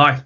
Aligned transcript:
Hi, 0.00 0.22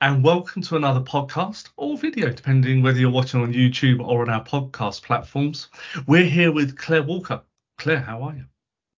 and 0.00 0.24
welcome 0.24 0.60
to 0.62 0.74
another 0.74 0.98
podcast 0.98 1.68
or 1.76 1.96
video, 1.96 2.30
depending 2.30 2.82
whether 2.82 2.98
you're 2.98 3.12
watching 3.12 3.42
on 3.42 3.52
YouTube 3.52 4.04
or 4.04 4.22
on 4.22 4.28
our 4.28 4.42
podcast 4.42 5.04
platforms. 5.04 5.68
We're 6.08 6.24
here 6.24 6.50
with 6.50 6.76
Claire 6.76 7.04
Walker. 7.04 7.40
Claire, 7.78 8.00
how 8.00 8.24
are 8.24 8.34
you? 8.34 8.46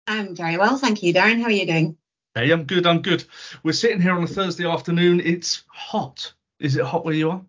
I'm 0.08 0.34
very 0.34 0.58
well, 0.58 0.78
thank 0.78 1.04
you, 1.04 1.14
Darren. 1.14 1.42
How 1.42 1.48
are 1.48 1.52
you 1.52 1.68
doing? 1.68 1.98
Hey, 2.34 2.50
I'm 2.52 2.64
good. 2.64 2.88
I'm 2.88 3.02
good. 3.02 3.26
We're 3.62 3.74
sitting 3.74 4.00
here 4.00 4.14
on 4.14 4.24
a 4.24 4.28
Thursday 4.28 4.66
afternoon. 4.66 5.20
It's 5.20 5.66
hot. 5.68 6.32
Is 6.62 6.78
it 6.78 6.86
hot 6.86 7.04
where 7.04 7.14
you 7.14 7.32
are? 7.32 7.42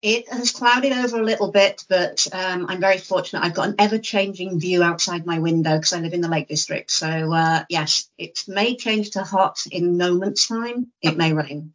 It 0.00 0.26
has 0.32 0.52
clouded 0.52 0.92
over 0.92 1.20
a 1.20 1.22
little 1.22 1.52
bit, 1.52 1.84
but 1.86 2.26
um, 2.32 2.64
I'm 2.70 2.80
very 2.80 2.96
fortunate. 2.96 3.44
I've 3.44 3.52
got 3.52 3.68
an 3.68 3.74
ever-changing 3.78 4.58
view 4.58 4.82
outside 4.82 5.26
my 5.26 5.40
window 5.40 5.76
because 5.76 5.92
I 5.92 6.00
live 6.00 6.14
in 6.14 6.22
the 6.22 6.30
Lake 6.30 6.48
District. 6.48 6.90
So 6.90 7.30
uh, 7.30 7.64
yes, 7.68 8.08
it 8.16 8.44
may 8.48 8.74
change 8.76 9.10
to 9.10 9.22
hot 9.22 9.58
in 9.70 9.98
moments 9.98 10.48
time. 10.48 10.90
It 11.02 11.18
may 11.18 11.34
rain. 11.34 11.74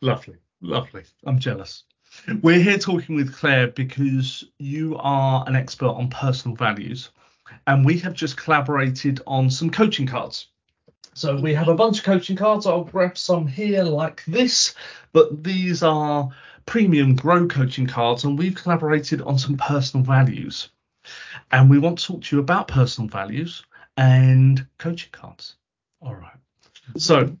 Lovely, 0.00 0.36
lovely. 0.60 1.04
I'm 1.24 1.38
jealous. 1.38 1.84
We're 2.42 2.62
here 2.62 2.78
talking 2.78 3.16
with 3.16 3.34
Claire 3.34 3.68
because 3.68 4.44
you 4.58 4.96
are 4.98 5.44
an 5.46 5.56
expert 5.56 5.86
on 5.88 6.10
personal 6.10 6.56
values, 6.56 7.10
and 7.66 7.84
we 7.84 7.98
have 8.00 8.14
just 8.14 8.36
collaborated 8.36 9.20
on 9.26 9.50
some 9.50 9.70
coaching 9.70 10.06
cards. 10.06 10.48
So 11.14 11.36
we 11.36 11.54
have 11.54 11.68
a 11.68 11.74
bunch 11.74 11.98
of 11.98 12.04
coaching 12.04 12.36
cards. 12.36 12.66
I'll 12.66 12.84
grab 12.84 13.18
some 13.18 13.46
here 13.46 13.82
like 13.82 14.24
this, 14.26 14.74
but 15.12 15.42
these 15.42 15.82
are 15.82 16.30
premium 16.66 17.14
grow 17.14 17.46
coaching 17.46 17.86
cards, 17.86 18.24
and 18.24 18.38
we've 18.38 18.54
collaborated 18.54 19.20
on 19.22 19.38
some 19.38 19.56
personal 19.56 20.04
values. 20.04 20.68
And 21.50 21.68
we 21.68 21.78
want 21.78 21.98
to 21.98 22.06
talk 22.06 22.22
to 22.22 22.36
you 22.36 22.40
about 22.40 22.68
personal 22.68 23.08
values 23.08 23.64
and 23.96 24.66
coaching 24.78 25.10
cards. 25.12 25.56
All 26.00 26.14
right. 26.14 26.36
So 26.96 27.36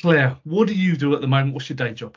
Claire, 0.00 0.36
what 0.44 0.68
do 0.68 0.74
you 0.74 0.96
do 0.96 1.14
at 1.14 1.20
the 1.20 1.26
moment? 1.26 1.54
What's 1.54 1.68
your 1.68 1.76
day 1.76 1.92
job? 1.92 2.16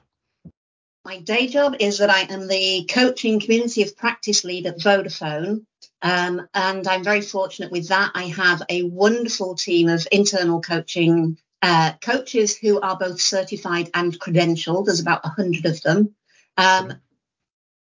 My 1.05 1.20
day 1.20 1.48
job 1.48 1.78
is 1.80 2.00
that 2.00 2.09
I 2.09 2.22
am 2.22 2.47
the 2.47 2.86
coaching 2.89 3.39
community 3.39 3.81
of 3.83 3.95
practice 3.95 4.44
lead 4.44 4.66
at 4.66 4.78
Vodafone. 4.78 5.66
Um, 6.02 6.48
and 6.53 6.86
I'm 6.86 7.03
very 7.03 7.22
fortunate 7.22 7.72
with 7.72 7.88
that. 7.88 8.11
I 8.14 8.23
have 8.23 8.61
a 8.70 8.83
wonderful 8.83 9.55
team 9.55 9.88
of 9.88 10.05
internal 10.11 10.61
coaching 10.61 11.38
uh, 11.61 11.94
coaches 12.02 12.58
who 12.58 12.81
are 12.81 12.98
both 12.98 13.22
certified 13.22 13.89
and 13.94 14.20
credentialed. 14.20 14.86
There's 14.86 15.00
about 15.00 15.23
100 15.23 15.66
of 15.66 15.81
them. 15.81 16.14
Um, 16.58 16.94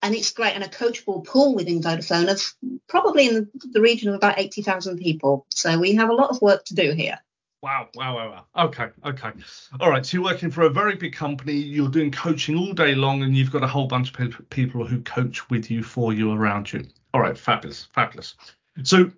and 0.01 0.13
it's 0.13 0.31
great. 0.31 0.53
And 0.53 0.63
a 0.63 0.67
coachable 0.67 1.25
pool 1.25 1.55
within 1.55 1.81
Vodafone 1.81 2.29
of 2.29 2.41
probably 2.89 3.27
in 3.27 3.49
the 3.71 3.81
region 3.81 4.09
of 4.09 4.15
about 4.15 4.37
80,000 4.37 4.97
people. 4.97 5.45
So 5.49 5.79
we 5.79 5.95
have 5.95 6.09
a 6.09 6.13
lot 6.13 6.29
of 6.29 6.41
work 6.41 6.65
to 6.65 6.75
do 6.75 6.91
here. 6.91 7.19
Wow, 7.63 7.87
wow, 7.95 8.13
wow, 8.13 8.29
wow. 8.29 8.65
Okay, 8.65 8.89
okay. 9.05 9.31
All 9.79 9.89
right. 9.89 10.05
So 10.05 10.17
you're 10.17 10.25
working 10.25 10.51
for 10.51 10.63
a 10.63 10.69
very 10.69 10.95
big 10.95 11.15
company. 11.15 11.53
You're 11.53 11.87
doing 11.87 12.11
coaching 12.11 12.57
all 12.57 12.73
day 12.73 12.93
long, 12.93 13.23
and 13.23 13.37
you've 13.37 13.53
got 13.53 13.63
a 13.63 13.67
whole 13.67 13.87
bunch 13.87 14.11
of 14.19 14.49
people 14.49 14.85
who 14.85 14.99
coach 15.03 15.49
with 15.49 15.71
you, 15.71 15.81
for 15.81 16.11
you, 16.11 16.33
around 16.33 16.73
you. 16.73 16.83
All 17.13 17.21
right, 17.21 17.37
fabulous, 17.37 17.87
fabulous. 17.93 18.35
So 18.83 19.09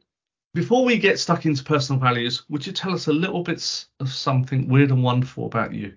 before 0.53 0.85
we 0.85 0.99
get 0.99 1.17
stuck 1.17 1.47
into 1.47 1.63
personal 1.63 1.99
values, 1.99 2.47
would 2.47 2.67
you 2.67 2.71
tell 2.71 2.93
us 2.93 3.07
a 3.07 3.13
little 3.13 3.41
bit 3.41 3.87
of 3.99 4.13
something 4.13 4.67
weird 4.67 4.91
and 4.91 5.01
wonderful 5.01 5.47
about 5.47 5.73
you? 5.73 5.93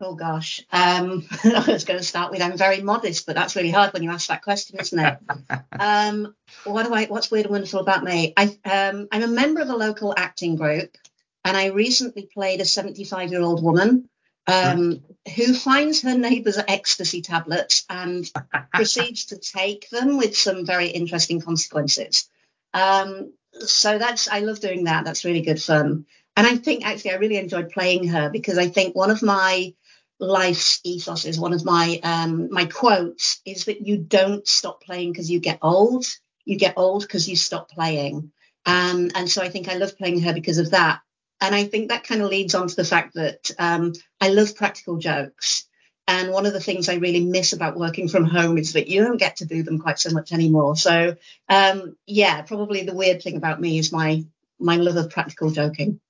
Oh 0.00 0.14
gosh, 0.14 0.64
um, 0.70 1.26
I 1.44 1.64
was 1.66 1.84
going 1.84 1.98
to 1.98 2.06
start 2.06 2.30
with 2.30 2.42
I'm 2.42 2.56
very 2.56 2.80
modest, 2.80 3.26
but 3.26 3.34
that's 3.34 3.56
really 3.56 3.72
hard 3.72 3.92
when 3.92 4.04
you 4.04 4.10
ask 4.10 4.28
that 4.28 4.42
question, 4.42 4.78
isn't 4.78 4.98
it? 4.98 5.18
um, 5.80 6.32
what 6.62 6.86
do 6.86 6.94
I? 6.94 7.06
What's 7.06 7.32
weird 7.32 7.46
and 7.46 7.52
wonderful 7.52 7.80
about 7.80 8.04
me? 8.04 8.34
I, 8.36 8.56
um, 8.64 9.08
I'm 9.10 9.24
a 9.24 9.26
member 9.26 9.60
of 9.60 9.68
a 9.68 9.76
local 9.76 10.14
acting 10.16 10.54
group. 10.54 10.96
And 11.44 11.56
I 11.56 11.66
recently 11.66 12.28
played 12.32 12.60
a 12.60 12.64
75 12.64 13.30
year 13.30 13.40
old 13.40 13.62
woman 13.62 14.08
um, 14.46 15.02
who 15.36 15.54
finds 15.54 16.02
her 16.02 16.16
neighbor's 16.16 16.58
ecstasy 16.58 17.22
tablets 17.22 17.84
and 17.88 18.30
proceeds 18.74 19.26
to 19.26 19.38
take 19.38 19.88
them 19.90 20.16
with 20.18 20.36
some 20.36 20.66
very 20.66 20.88
interesting 20.88 21.40
consequences. 21.40 22.28
Um, 22.74 23.32
so 23.60 23.98
that's 23.98 24.28
I 24.28 24.40
love 24.40 24.60
doing 24.60 24.84
that. 24.84 25.04
That's 25.04 25.24
really 25.24 25.42
good 25.42 25.62
fun. 25.62 26.06
And 26.36 26.46
I 26.46 26.56
think 26.56 26.86
actually 26.86 27.12
I 27.12 27.16
really 27.16 27.36
enjoyed 27.36 27.70
playing 27.70 28.08
her 28.08 28.30
because 28.30 28.58
I 28.58 28.68
think 28.68 28.94
one 28.94 29.10
of 29.10 29.22
my 29.22 29.74
life's 30.18 30.80
ethos 30.84 31.24
is 31.24 31.40
one 31.40 31.52
of 31.52 31.64
my 31.64 31.98
um, 32.02 32.50
my 32.50 32.66
quotes 32.66 33.40
is 33.44 33.64
that 33.64 33.86
you 33.86 33.96
don't 33.96 34.46
stop 34.46 34.82
playing 34.82 35.12
because 35.12 35.30
you 35.30 35.40
get 35.40 35.58
old. 35.62 36.06
You 36.44 36.56
get 36.56 36.74
old 36.76 37.02
because 37.02 37.28
you 37.28 37.36
stop 37.36 37.70
playing. 37.70 38.32
Um, 38.66 39.10
and 39.14 39.28
so 39.28 39.42
I 39.42 39.48
think 39.48 39.68
I 39.68 39.74
love 39.74 39.96
playing 39.96 40.20
her 40.20 40.32
because 40.32 40.58
of 40.58 40.70
that. 40.70 41.00
And 41.40 41.54
I 41.54 41.64
think 41.64 41.88
that 41.88 42.04
kind 42.04 42.22
of 42.22 42.30
leads 42.30 42.54
on 42.54 42.68
to 42.68 42.76
the 42.76 42.84
fact 42.84 43.14
that 43.14 43.50
um, 43.58 43.92
I 44.20 44.28
love 44.28 44.56
practical 44.56 44.98
jokes. 44.98 45.66
And 46.06 46.32
one 46.32 46.44
of 46.44 46.52
the 46.52 46.60
things 46.60 46.88
I 46.88 46.94
really 46.96 47.24
miss 47.24 47.52
about 47.52 47.78
working 47.78 48.08
from 48.08 48.24
home 48.24 48.58
is 48.58 48.72
that 48.72 48.88
you 48.88 49.04
don't 49.04 49.16
get 49.16 49.36
to 49.36 49.46
do 49.46 49.62
them 49.62 49.78
quite 49.78 49.98
so 49.98 50.10
much 50.10 50.32
anymore. 50.32 50.76
So 50.76 51.16
um, 51.48 51.96
yeah, 52.06 52.42
probably 52.42 52.82
the 52.82 52.94
weird 52.94 53.22
thing 53.22 53.36
about 53.36 53.60
me 53.60 53.78
is 53.78 53.92
my 53.92 54.24
my 54.58 54.76
love 54.76 54.96
of 54.96 55.10
practical 55.10 55.50
joking. 55.50 56.00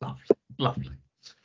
Lovely, 0.00 0.24
lovely. 0.58 0.90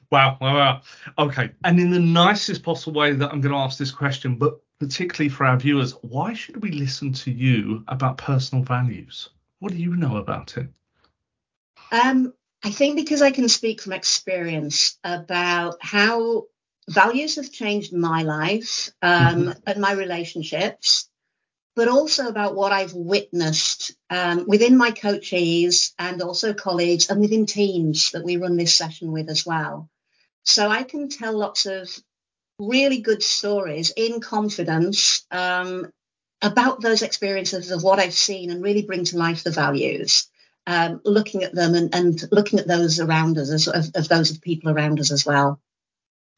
Wow, 0.10 0.38
wow, 0.42 0.56
wow. 0.56 0.82
Okay, 1.18 1.52
and 1.64 1.80
in 1.80 1.92
the 1.92 2.00
nicest 2.00 2.64
possible 2.64 3.00
way 3.00 3.14
that 3.14 3.32
I'm 3.32 3.42
going 3.42 3.54
to 3.54 3.60
ask 3.60 3.78
this 3.78 3.92
question, 3.92 4.36
but 4.36 4.60
particularly 4.80 5.30
for 5.30 5.46
our 5.46 5.58
viewers, 5.58 5.92
why 6.02 6.34
should 6.34 6.64
we 6.64 6.72
listen 6.72 7.14
to 7.14 7.32
you 7.32 7.84
about 7.88 8.18
personal 8.18 8.64
values? 8.64 9.30
What 9.60 9.72
do 9.72 9.78
you 9.78 9.96
know 9.96 10.18
about 10.18 10.58
it? 10.58 10.68
Um, 11.92 12.34
I 12.64 12.70
think 12.70 12.96
because 12.96 13.22
I 13.22 13.32
can 13.32 13.50
speak 13.50 13.82
from 13.82 13.94
experience 13.94 14.98
about 15.04 15.78
how 15.82 16.46
values 16.88 17.38
have 17.38 17.52
changed 17.52 17.94
my 17.94 18.24
life 18.24 18.90
um, 19.02 19.46
mm-hmm. 19.46 19.52
and 19.66 19.82
my 19.82 19.94
relationships, 19.94 21.10
but 21.76 21.88
also 21.88 22.28
about 22.28 22.56
what 22.56 22.72
I've 22.72 22.94
witnessed 22.94 23.96
um, 24.10 24.46
within 24.48 24.78
my 24.78 24.92
coaches 24.92 25.94
and 25.98 26.22
also 26.22 26.54
colleagues 26.54 27.10
and 27.10 27.20
within 27.20 27.46
teams 27.46 28.12
that 28.12 28.24
we 28.24 28.38
run 28.38 28.58
this 28.58 28.76
session 28.76 29.12
with 29.12 29.30
as 29.30 29.46
well. 29.46 29.90
So 30.44 30.70
I 30.70 30.84
can 30.84 31.10
tell 31.10 31.38
lots 31.38 31.66
of 31.66 31.90
really 32.60 33.00
good 33.00 33.24
stories 33.24 33.92
in 33.96 34.22
confidence 34.22 35.26
um, 35.32 35.92
about 36.44 36.82
those 36.82 37.02
experiences 37.02 37.72
of 37.72 37.82
what 37.82 38.00
I've 38.00 38.14
seen 38.14 38.52
and 38.52 38.64
really 38.64 38.84
bring 38.84 39.06
to 39.06 39.18
life 39.18 39.44
the 39.44 39.52
values 39.52 40.28
um, 40.68 41.02
looking 41.04 41.44
at 41.44 41.54
them 41.54 41.76
and, 41.76 41.94
and 41.94 42.24
looking 42.32 42.60
at 42.60 42.68
those 42.68 43.00
around 43.00 43.38
us 43.38 43.52
as 43.52 43.68
of, 43.68 43.92
of 43.96 44.08
those 44.08 44.32
of 44.32 44.42
people 44.42 44.72
around 44.72 45.00
us 45.00 45.12
as 45.12 45.26
well. 45.26 45.60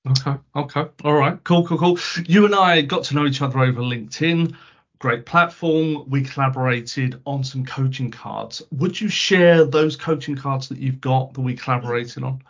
Okay, 0.09 0.35
okay, 0.55 0.85
all 1.03 1.13
right, 1.13 1.41
cool, 1.43 1.65
cool, 1.65 1.77
cool. 1.77 1.99
You 2.25 2.45
and 2.45 2.55
I 2.55 2.81
got 2.81 3.05
to 3.05 3.15
know 3.15 3.25
each 3.25 3.41
other 3.41 3.59
over 3.59 3.81
LinkedIn. 3.81 4.55
Great 4.99 5.25
platform. 5.25 6.09
We 6.09 6.23
collaborated 6.23 7.21
on 7.25 7.43
some 7.43 7.65
coaching 7.65 8.11
cards. 8.11 8.61
Would 8.71 8.99
you 8.99 9.09
share 9.09 9.65
those 9.65 9.95
coaching 9.95 10.35
cards 10.35 10.67
that 10.69 10.77
you've 10.77 11.01
got 11.01 11.33
that 11.33 11.41
we 11.41 11.55
collaborated 11.55 12.23
on? 12.23 12.41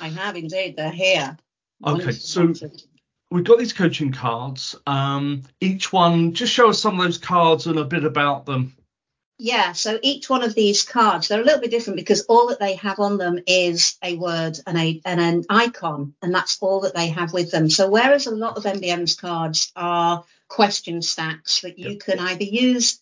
I 0.00 0.08
have 0.08 0.36
indeed. 0.36 0.76
They're 0.76 0.90
here. 0.90 1.36
Okay, 1.84 2.12
so 2.12 2.52
we've 3.30 3.44
got 3.44 3.58
these 3.58 3.72
coaching 3.72 4.12
cards. 4.12 4.76
Um, 4.86 5.42
each 5.60 5.92
one, 5.92 6.34
just 6.34 6.52
show 6.52 6.70
us 6.70 6.80
some 6.80 6.98
of 6.98 7.04
those 7.04 7.18
cards 7.18 7.66
and 7.66 7.78
a 7.78 7.84
bit 7.84 8.04
about 8.04 8.46
them. 8.46 8.76
Yeah, 9.44 9.72
so 9.72 9.98
each 10.02 10.30
one 10.30 10.44
of 10.44 10.54
these 10.54 10.84
cards, 10.84 11.26
they're 11.26 11.40
a 11.40 11.44
little 11.44 11.60
bit 11.60 11.72
different 11.72 11.96
because 11.96 12.26
all 12.28 12.46
that 12.46 12.60
they 12.60 12.76
have 12.76 13.00
on 13.00 13.18
them 13.18 13.40
is 13.44 13.96
a 14.00 14.14
word 14.14 14.56
and 14.68 14.78
a 14.78 15.00
and 15.04 15.20
an 15.20 15.44
icon, 15.50 16.14
and 16.22 16.32
that's 16.32 16.58
all 16.60 16.82
that 16.82 16.94
they 16.94 17.08
have 17.08 17.32
with 17.32 17.50
them. 17.50 17.68
So 17.68 17.90
whereas 17.90 18.28
a 18.28 18.36
lot 18.36 18.56
of 18.56 18.62
MBM's 18.62 19.16
cards 19.16 19.72
are 19.74 20.24
question 20.46 21.02
stacks 21.02 21.62
that 21.62 21.76
you 21.76 21.90
yep. 21.90 21.98
can 21.98 22.20
either 22.20 22.44
use, 22.44 23.00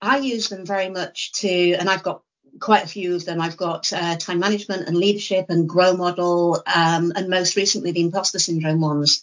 I 0.00 0.20
use 0.20 0.48
them 0.48 0.64
very 0.64 0.88
much 0.88 1.32
to, 1.42 1.74
and 1.74 1.90
I've 1.90 2.02
got 2.02 2.22
quite 2.60 2.84
a 2.84 2.88
few 2.88 3.14
of 3.14 3.26
them. 3.26 3.38
I've 3.38 3.58
got 3.58 3.92
uh, 3.92 4.16
time 4.16 4.38
management 4.38 4.88
and 4.88 4.96
leadership 4.96 5.50
and 5.50 5.68
grow 5.68 5.94
model, 5.94 6.62
um, 6.74 7.12
and 7.14 7.28
most 7.28 7.56
recently 7.56 7.90
the 7.90 8.00
imposter 8.00 8.38
syndrome 8.38 8.80
ones. 8.80 9.22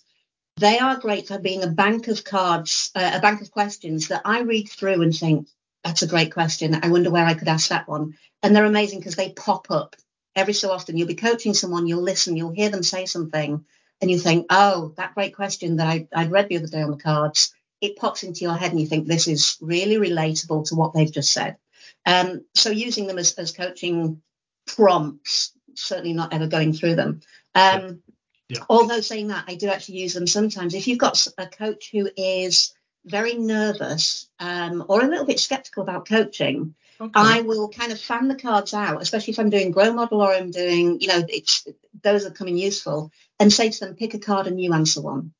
They 0.57 0.77
are 0.77 1.00
great 1.00 1.27
for 1.27 1.39
being 1.39 1.63
a 1.63 1.68
bank 1.68 2.07
of 2.07 2.24
cards, 2.24 2.91
uh, 2.94 3.13
a 3.15 3.19
bank 3.19 3.41
of 3.41 3.50
questions 3.50 4.09
that 4.09 4.21
I 4.25 4.41
read 4.41 4.69
through 4.69 5.01
and 5.01 5.18
think, 5.18 5.48
that's 5.86 6.02
a 6.02 6.08
great 6.08 6.34
question. 6.34 6.80
I 6.82 6.90
wonder 6.90 7.12
where 7.12 7.26
I 7.26 7.36
could 7.36 7.48
ask 7.48 7.70
that 7.70 7.88
one. 7.88 8.18
And 8.42 8.56
they're 8.56 8.66
amazing 8.66 9.00
because 9.00 9.16
they 9.16 9.30
pop 9.32 9.70
up 9.70 9.96
every 10.36 10.54
so 10.54 10.72
often. 10.72 10.98
You'll 10.98 11.08
be 11.08 11.16
coaching 11.16 11.54
someone, 11.54 11.86
you'll 11.86 12.02
listen, 12.02 12.36
you'll 12.36 12.52
hear 12.52 12.70
them 12.70 12.82
say 12.82 13.06
something, 13.06 13.64
and 14.02 14.12
you 14.12 14.18
think, 14.18 14.48
oh, 14.50 14.94
that 14.98 15.14
great 15.14 15.36
question 15.36 15.78
that 15.78 15.88
I, 15.88 16.08
I'd 16.14 16.32
read 16.32 16.50
the 16.50 16.58
other 16.58 16.68
day 16.68 16.82
on 16.82 16.90
the 16.90 16.98
cards, 16.98 17.54
it 17.80 17.98
pops 17.98 18.24
into 18.24 18.42
your 18.42 18.56
head 18.56 18.72
and 18.72 18.82
you 18.82 18.88
think 18.88 19.08
this 19.08 19.28
is 19.28 19.58
really 19.62 19.96
relatable 19.98 20.68
to 20.70 20.76
what 20.76 20.94
they've 20.94 21.12
just 21.12 21.32
said. 21.32 21.58
Um, 22.06 22.44
so 22.56 22.72
using 22.72 23.06
them 23.06 23.20
as, 23.20 23.34
as 23.34 23.52
coaching 23.52 24.22
prompts, 24.66 25.54
certainly 25.76 26.14
not 26.14 26.34
ever 26.34 26.48
going 26.48 26.74
through 26.74 26.96
them. 26.96 27.22
Um, 27.54 28.02
yeah. 28.50 28.64
Although 28.70 29.02
saying 29.02 29.28
that, 29.28 29.46
I 29.48 29.56
do 29.56 29.70
actually 29.70 30.00
use 30.00 30.14
them 30.14 30.28
sometimes. 30.28 30.74
If 30.74 30.88
you've 30.88 31.00
got 31.00 31.26
a 31.38 31.48
coach 31.48 31.90
who 31.92 32.10
is 32.18 32.74
very 33.06 33.36
nervous 33.36 34.28
um, 34.40 34.84
or 34.88 35.02
a 35.02 35.07
little 35.07 35.25
bit 35.25 35.40
skeptical 35.40 35.84
about 35.84 36.07
coaching, 36.07 36.75
okay. 37.00 37.12
I 37.13 37.42
will 37.42 37.69
kind 37.69 37.92
of 37.92 38.00
fan 38.00 38.28
the 38.28 38.36
cards 38.36 38.74
out, 38.74 39.02
especially 39.02 39.34
if 39.34 39.40
I'm 39.40 39.50
doing 39.50 39.72
grow 39.72 39.94
model 39.94 40.22
or 40.22 40.34
I'm 40.34 40.52
doing, 40.52 41.00
you 41.00 41.07
know, 41.07 41.24
it's 41.28 41.68
those 42.04 42.25
are 42.25 42.31
coming 42.31 42.57
useful, 42.57 43.12
and 43.40 43.52
say 43.52 43.69
to 43.69 43.80
them, 43.80 43.96
pick 43.96 44.13
a 44.13 44.19
card 44.19 44.48
and 44.48 44.60
you 44.60 44.74
answer 44.74 45.02
one. 45.02 45.34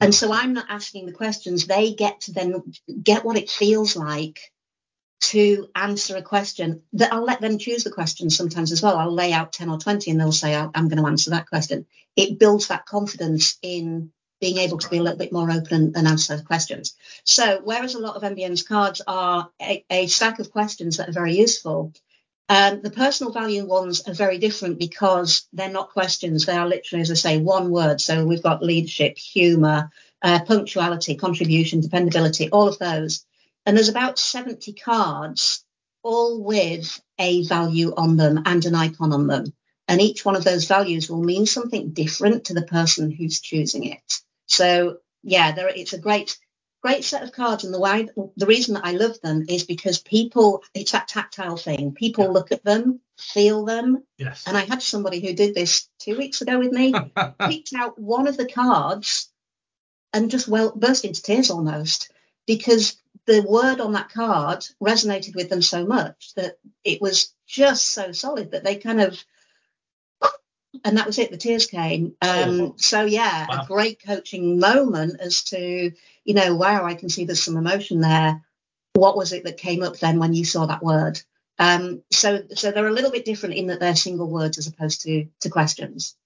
And 0.00 0.14
so 0.14 0.32
I'm 0.32 0.52
not 0.52 0.66
asking 0.68 1.06
the 1.06 1.12
questions. 1.12 1.66
They 1.66 1.92
get 1.92 2.22
to 2.22 2.32
then 2.32 2.62
get 3.02 3.24
what 3.24 3.38
it 3.38 3.48
feels 3.48 3.94
like 3.94 4.40
to 5.22 5.68
answer 5.76 6.16
a 6.16 6.22
question 6.22 6.82
that 6.94 7.12
I'll 7.12 7.24
let 7.24 7.40
them 7.40 7.58
choose 7.58 7.84
the 7.84 7.92
question 7.92 8.28
sometimes 8.28 8.72
as 8.72 8.82
well. 8.82 8.98
I'll 8.98 9.14
lay 9.14 9.32
out 9.32 9.52
10 9.52 9.70
or 9.70 9.78
20 9.78 10.10
and 10.10 10.20
they'll 10.20 10.32
say, 10.32 10.56
I'm 10.56 10.88
going 10.88 11.00
to 11.00 11.06
answer 11.06 11.30
that 11.30 11.48
question. 11.48 11.86
It 12.16 12.40
builds 12.40 12.66
that 12.68 12.86
confidence 12.86 13.58
in 13.62 14.10
being 14.42 14.58
able 14.58 14.76
to 14.76 14.88
be 14.90 14.98
a 14.98 15.02
little 15.02 15.16
bit 15.16 15.32
more 15.32 15.50
open 15.50 15.92
and 15.94 16.08
answer 16.08 16.42
questions. 16.42 16.96
So 17.24 17.60
whereas 17.62 17.94
a 17.94 18.00
lot 18.00 18.16
of 18.16 18.22
MBM's 18.22 18.64
cards 18.64 19.00
are 19.06 19.48
a, 19.62 19.84
a 19.88 20.08
stack 20.08 20.40
of 20.40 20.50
questions 20.50 20.96
that 20.96 21.08
are 21.08 21.12
very 21.12 21.36
useful, 21.38 21.92
um, 22.48 22.82
the 22.82 22.90
personal 22.90 23.32
value 23.32 23.64
ones 23.64 24.02
are 24.06 24.12
very 24.12 24.38
different 24.38 24.80
because 24.80 25.46
they're 25.52 25.70
not 25.70 25.92
questions. 25.92 26.44
They 26.44 26.56
are 26.56 26.66
literally, 26.66 27.02
as 27.02 27.10
I 27.12 27.14
say, 27.14 27.38
one 27.38 27.70
word. 27.70 28.00
So 28.00 28.26
we've 28.26 28.42
got 28.42 28.64
leadership, 28.64 29.16
humour, 29.16 29.90
uh, 30.20 30.40
punctuality, 30.44 31.14
contribution, 31.14 31.80
dependability, 31.80 32.50
all 32.50 32.66
of 32.66 32.80
those. 32.80 33.24
And 33.64 33.76
there's 33.76 33.88
about 33.88 34.18
70 34.18 34.72
cards, 34.72 35.64
all 36.02 36.42
with 36.42 37.00
a 37.16 37.44
value 37.44 37.94
on 37.96 38.16
them 38.16 38.42
and 38.44 38.64
an 38.64 38.74
icon 38.74 39.12
on 39.12 39.28
them. 39.28 39.54
And 39.86 40.00
each 40.00 40.24
one 40.24 40.34
of 40.34 40.42
those 40.42 40.64
values 40.64 41.08
will 41.08 41.22
mean 41.22 41.46
something 41.46 41.92
different 41.92 42.46
to 42.46 42.54
the 42.54 42.62
person 42.62 43.12
who's 43.12 43.40
choosing 43.40 43.84
it. 43.84 44.21
So 44.52 44.98
yeah, 45.22 45.52
there, 45.52 45.68
it's 45.68 45.94
a 45.94 45.98
great, 45.98 46.38
great 46.82 47.04
set 47.04 47.22
of 47.22 47.32
cards. 47.32 47.64
And 47.64 47.72
the 47.72 47.80
why, 47.80 48.08
the 48.36 48.46
reason 48.46 48.74
that 48.74 48.84
I 48.84 48.92
love 48.92 49.20
them 49.22 49.46
is 49.48 49.64
because 49.64 49.98
people, 49.98 50.62
it's 50.74 50.92
that 50.92 51.08
tactile 51.08 51.56
thing. 51.56 51.92
People 51.92 52.24
yeah. 52.24 52.30
look 52.30 52.52
at 52.52 52.64
them, 52.64 53.00
feel 53.18 53.64
them. 53.64 54.04
Yes. 54.18 54.44
And 54.46 54.56
I 54.56 54.64
had 54.64 54.82
somebody 54.82 55.20
who 55.20 55.32
did 55.32 55.54
this 55.54 55.88
two 55.98 56.18
weeks 56.18 56.42
ago 56.42 56.58
with 56.58 56.72
me, 56.72 56.92
picked 57.40 57.72
out 57.74 57.98
one 57.98 58.26
of 58.26 58.36
the 58.36 58.48
cards 58.48 59.30
and 60.12 60.30
just 60.30 60.48
well 60.48 60.72
burst 60.76 61.04
into 61.06 61.22
tears 61.22 61.50
almost 61.50 62.12
because 62.46 63.00
the 63.24 63.40
word 63.48 63.80
on 63.80 63.92
that 63.92 64.10
card 64.10 64.66
resonated 64.82 65.34
with 65.34 65.48
them 65.48 65.62
so 65.62 65.86
much 65.86 66.34
that 66.34 66.58
it 66.84 67.00
was 67.00 67.32
just 67.46 67.86
so 67.88 68.12
solid 68.12 68.50
that 68.50 68.64
they 68.64 68.76
kind 68.76 69.00
of 69.00 69.22
and 70.84 70.96
that 70.96 71.06
was 71.06 71.18
it 71.18 71.30
the 71.30 71.36
tears 71.36 71.66
came 71.66 72.14
um, 72.22 72.60
oh. 72.60 72.74
so 72.76 73.04
yeah 73.04 73.46
wow. 73.48 73.62
a 73.62 73.66
great 73.66 74.02
coaching 74.04 74.58
moment 74.58 75.20
as 75.20 75.42
to 75.42 75.92
you 76.24 76.34
know 76.34 76.54
wow 76.56 76.84
i 76.84 76.94
can 76.94 77.08
see 77.08 77.24
there's 77.24 77.42
some 77.42 77.56
emotion 77.56 78.00
there 78.00 78.42
what 78.94 79.16
was 79.16 79.32
it 79.32 79.44
that 79.44 79.56
came 79.56 79.82
up 79.82 79.98
then 79.98 80.18
when 80.18 80.34
you 80.34 80.44
saw 80.44 80.66
that 80.66 80.82
word 80.82 81.20
um, 81.58 82.02
so 82.10 82.42
so 82.54 82.72
they're 82.72 82.88
a 82.88 82.92
little 82.92 83.10
bit 83.10 83.24
different 83.24 83.54
in 83.54 83.66
that 83.68 83.78
they're 83.78 83.94
single 83.94 84.28
words 84.28 84.58
as 84.58 84.66
opposed 84.66 85.02
to 85.02 85.26
to 85.40 85.50
questions 85.50 86.16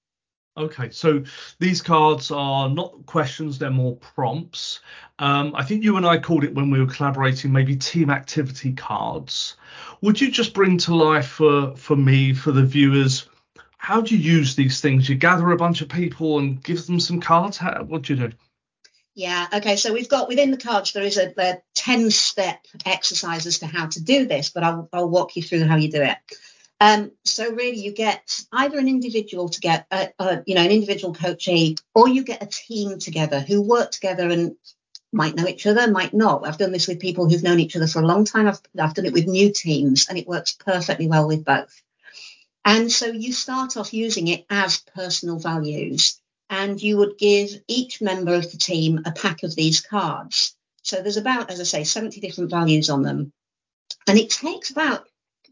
Okay, 0.58 0.88
so 0.88 1.22
these 1.58 1.82
cards 1.82 2.30
are 2.30 2.70
not 2.70 3.04
questions, 3.04 3.58
they're 3.58 3.70
more 3.70 3.96
prompts. 3.96 4.80
Um, 5.18 5.54
I 5.54 5.62
think 5.62 5.84
you 5.84 5.98
and 5.98 6.06
I 6.06 6.18
called 6.18 6.44
it 6.44 6.54
when 6.54 6.70
we 6.70 6.80
were 6.80 6.86
collaborating, 6.86 7.52
maybe 7.52 7.76
team 7.76 8.08
activity 8.08 8.72
cards. 8.72 9.56
Would 10.00 10.18
you 10.18 10.30
just 10.30 10.54
bring 10.54 10.78
to 10.78 10.94
life 10.94 11.28
for, 11.28 11.76
for 11.76 11.94
me, 11.94 12.32
for 12.32 12.52
the 12.52 12.64
viewers, 12.64 13.28
how 13.86 14.00
do 14.00 14.16
you 14.16 14.38
use 14.38 14.56
these 14.56 14.80
things? 14.80 15.08
You 15.08 15.14
gather 15.14 15.48
a 15.52 15.56
bunch 15.56 15.80
of 15.80 15.88
people 15.88 16.40
and 16.40 16.60
give 16.60 16.84
them 16.86 16.98
some 16.98 17.20
cards? 17.20 17.56
How, 17.56 17.84
what 17.84 18.02
do 18.02 18.14
you 18.14 18.28
do? 18.28 18.36
Yeah, 19.14 19.46
okay, 19.54 19.76
so 19.76 19.92
we've 19.92 20.08
got 20.08 20.26
within 20.26 20.50
the 20.50 20.56
cards, 20.56 20.92
there 20.92 21.04
is 21.04 21.16
a, 21.16 21.32
a 21.38 21.58
10 21.76 22.10
step 22.10 22.66
exercise 22.84 23.46
as 23.46 23.60
to 23.60 23.66
how 23.66 23.86
to 23.86 24.02
do 24.02 24.26
this, 24.26 24.50
but 24.50 24.64
I'll, 24.64 24.88
I'll 24.92 25.08
walk 25.08 25.36
you 25.36 25.42
through 25.44 25.66
how 25.66 25.76
you 25.76 25.88
do 25.88 26.02
it. 26.02 26.16
Um, 26.80 27.12
so 27.24 27.48
really, 27.52 27.76
you 27.76 27.92
get 27.92 28.40
either 28.52 28.76
an 28.76 28.88
individual 28.88 29.50
to 29.50 29.60
get 29.60 29.86
a, 29.92 30.08
a, 30.18 30.42
you 30.46 30.56
know 30.56 30.62
an 30.62 30.72
individual 30.72 31.14
coachee, 31.14 31.76
or 31.94 32.08
you 32.08 32.24
get 32.24 32.42
a 32.42 32.46
team 32.46 32.98
together 32.98 33.38
who 33.38 33.62
work 33.62 33.92
together 33.92 34.28
and 34.28 34.56
might 35.12 35.36
know 35.36 35.46
each 35.46 35.64
other, 35.64 35.88
might 35.88 36.12
not. 36.12 36.44
I've 36.44 36.58
done 36.58 36.72
this 36.72 36.88
with 36.88 36.98
people 36.98 37.30
who've 37.30 37.44
known 37.44 37.60
each 37.60 37.76
other 37.76 37.86
for 37.86 38.02
a 38.02 38.06
long 38.06 38.24
time. 38.24 38.48
I've, 38.48 38.60
I've 38.80 38.94
done 38.94 39.06
it 39.06 39.12
with 39.12 39.28
new 39.28 39.52
teams, 39.52 40.08
and 40.08 40.18
it 40.18 40.26
works 40.26 40.56
perfectly 40.58 41.06
well 41.06 41.28
with 41.28 41.44
both. 41.44 41.84
And 42.66 42.90
so 42.90 43.06
you 43.06 43.32
start 43.32 43.76
off 43.76 43.94
using 43.94 44.26
it 44.26 44.44
as 44.50 44.82
personal 44.92 45.38
values, 45.38 46.20
and 46.50 46.82
you 46.82 46.98
would 46.98 47.16
give 47.16 47.50
each 47.68 48.02
member 48.02 48.34
of 48.34 48.50
the 48.50 48.58
team 48.58 49.02
a 49.06 49.12
pack 49.12 49.44
of 49.44 49.54
these 49.54 49.80
cards. 49.80 50.56
So 50.82 51.00
there's 51.00 51.16
about, 51.16 51.52
as 51.52 51.60
I 51.60 51.62
say, 51.62 51.84
70 51.84 52.20
different 52.20 52.50
values 52.50 52.90
on 52.90 53.02
them. 53.02 53.32
And 54.08 54.18
it 54.18 54.30
takes 54.30 54.70
about 54.70 55.06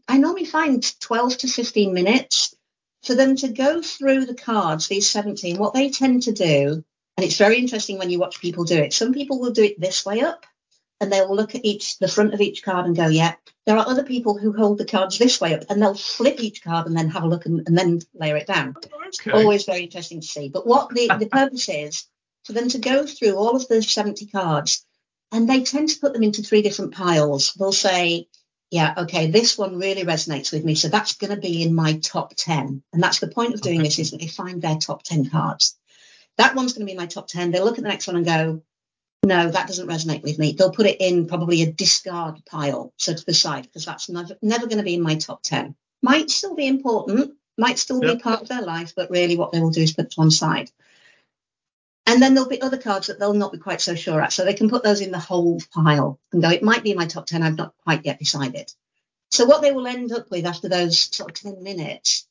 I 0.07 0.17
normally 0.17 0.45
find 0.45 0.83
12 0.99 1.37
to 1.39 1.47
15 1.47 1.93
minutes 1.93 2.53
for 3.03 3.15
them 3.15 3.37
to 3.37 3.47
go 3.47 3.81
through 3.81 4.25
the 4.25 4.35
cards, 4.35 4.87
these 4.87 5.09
17. 5.09 5.57
What 5.57 5.73
they 5.73 5.89
tend 5.89 6.23
to 6.23 6.33
do, 6.33 6.83
and 7.17 7.25
it's 7.25 7.37
very 7.37 7.57
interesting 7.57 7.97
when 7.97 8.09
you 8.09 8.19
watch 8.19 8.41
people 8.41 8.65
do 8.65 8.77
it, 8.77 8.93
some 8.93 9.13
people 9.13 9.39
will 9.39 9.51
do 9.51 9.63
it 9.63 9.79
this 9.79 10.05
way 10.05 10.19
up 10.19 10.45
and 11.05 11.13
they'll 11.13 11.33
look 11.33 11.53
at 11.53 11.63
each 11.63 11.99
the 11.99 12.07
front 12.07 12.33
of 12.33 12.41
each 12.41 12.63
card 12.63 12.87
and 12.87 12.95
go, 12.95 13.07
yeah. 13.07 13.35
There 13.67 13.77
are 13.77 13.87
other 13.87 14.03
people 14.03 14.37
who 14.37 14.53
hold 14.53 14.79
the 14.79 14.85
cards 14.85 15.19
this 15.19 15.39
way 15.39 15.53
up 15.53 15.65
and 15.69 15.79
they'll 15.79 15.93
flip 15.93 16.39
each 16.39 16.63
card 16.63 16.87
and 16.87 16.97
then 16.97 17.09
have 17.09 17.23
a 17.23 17.27
look 17.27 17.45
and, 17.45 17.61
and 17.67 17.77
then 17.77 18.01
layer 18.15 18.37
it 18.37 18.47
down. 18.47 18.75
Okay. 19.07 19.31
Always 19.31 19.65
very 19.65 19.83
interesting 19.83 20.21
to 20.21 20.27
see. 20.27 20.49
But 20.49 20.65
what 20.65 20.89
the, 20.89 21.09
the 21.19 21.27
purpose 21.27 21.69
is 21.69 22.05
for 22.43 22.53
them 22.53 22.69
to 22.69 22.79
go 22.79 23.05
through 23.05 23.35
all 23.35 23.55
of 23.55 23.67
the 23.67 23.83
70 23.83 24.25
cards 24.27 24.83
and 25.31 25.47
they 25.47 25.63
tend 25.63 25.89
to 25.89 25.99
put 25.99 26.13
them 26.13 26.23
into 26.23 26.41
three 26.41 26.63
different 26.63 26.95
piles. 26.95 27.53
They'll 27.53 27.71
say, 27.71 28.27
yeah, 28.71 28.95
okay, 28.97 29.29
this 29.29 29.57
one 29.57 29.77
really 29.77 30.03
resonates 30.03 30.51
with 30.51 30.65
me. 30.65 30.73
So 30.73 30.87
that's 30.87 31.13
going 31.13 31.33
to 31.33 31.39
be 31.39 31.61
in 31.61 31.75
my 31.75 31.99
top 31.99 32.33
10. 32.35 32.83
And 32.93 33.03
that's 33.03 33.19
the 33.19 33.27
point 33.27 33.53
of 33.53 33.61
doing 33.61 33.79
okay. 33.79 33.87
this 33.87 33.99
is 33.99 34.11
that 34.11 34.21
they 34.21 34.27
find 34.27 34.61
their 34.61 34.77
top 34.77 35.03
10 35.03 35.29
cards. 35.29 35.77
That 36.37 36.55
one's 36.55 36.73
going 36.73 36.85
to 36.85 36.91
be 36.91 36.97
my 36.97 37.05
top 37.05 37.27
10. 37.27 37.51
They'll 37.51 37.63
look 37.63 37.77
at 37.77 37.83
the 37.83 37.89
next 37.89 38.07
one 38.07 38.15
and 38.15 38.25
go, 38.25 38.63
no, 39.23 39.49
that 39.49 39.67
doesn't 39.67 39.87
resonate 39.87 40.23
with 40.23 40.37
me. 40.37 40.53
They'll 40.53 40.71
put 40.71 40.85
it 40.85 41.01
in 41.01 41.27
probably 41.27 41.63
a 41.63 41.71
discard 41.71 42.43
pile, 42.45 42.93
so 42.97 43.13
to 43.13 43.25
the 43.25 43.33
side, 43.33 43.63
because 43.63 43.85
that's 43.85 44.09
never, 44.09 44.37
never 44.41 44.67
going 44.67 44.77
to 44.77 44.83
be 44.83 44.93
in 44.93 45.01
my 45.01 45.15
top 45.15 45.41
10. 45.41 45.75
Might 46.01 46.29
still 46.29 46.55
be 46.55 46.67
important, 46.67 47.33
might 47.57 47.79
still 47.79 48.03
yep. 48.03 48.17
be 48.17 48.21
part 48.21 48.41
of 48.41 48.47
their 48.47 48.61
life, 48.61 48.93
but 48.95 49.09
really 49.09 49.35
what 49.35 49.51
they 49.51 49.59
will 49.59 49.71
do 49.71 49.81
is 49.81 49.93
put 49.93 50.05
it 50.05 50.11
to 50.11 50.19
one 50.19 50.31
side. 50.31 50.69
And 52.05 52.21
then 52.21 52.35
there'll 52.35 52.49
be 52.49 52.61
other 52.61 52.77
cards 52.77 53.07
that 53.07 53.19
they'll 53.19 53.33
not 53.33 53.51
be 53.51 53.57
quite 53.57 53.81
so 53.81 53.95
sure 53.95 54.21
at. 54.21 54.31
So 54.31 54.45
they 54.45 54.53
can 54.53 54.69
put 54.69 54.83
those 54.83 55.01
in 55.01 55.11
the 55.11 55.19
whole 55.19 55.59
pile 55.73 56.19
and 56.31 56.41
go, 56.41 56.49
it 56.49 56.61
might 56.61 56.83
be 56.83 56.91
in 56.91 56.97
my 56.97 57.07
top 57.07 57.25
10. 57.25 57.41
I've 57.41 57.57
not 57.57 57.73
quite 57.83 58.05
yet 58.05 58.19
decided. 58.19 58.71
So 59.31 59.45
what 59.45 59.63
they 59.63 59.71
will 59.71 59.87
end 59.87 60.11
up 60.11 60.29
with 60.29 60.45
after 60.45 60.69
those 60.69 60.99
sort 60.99 61.31
of 61.31 61.41
10 61.41 61.63
minutes 61.63 62.27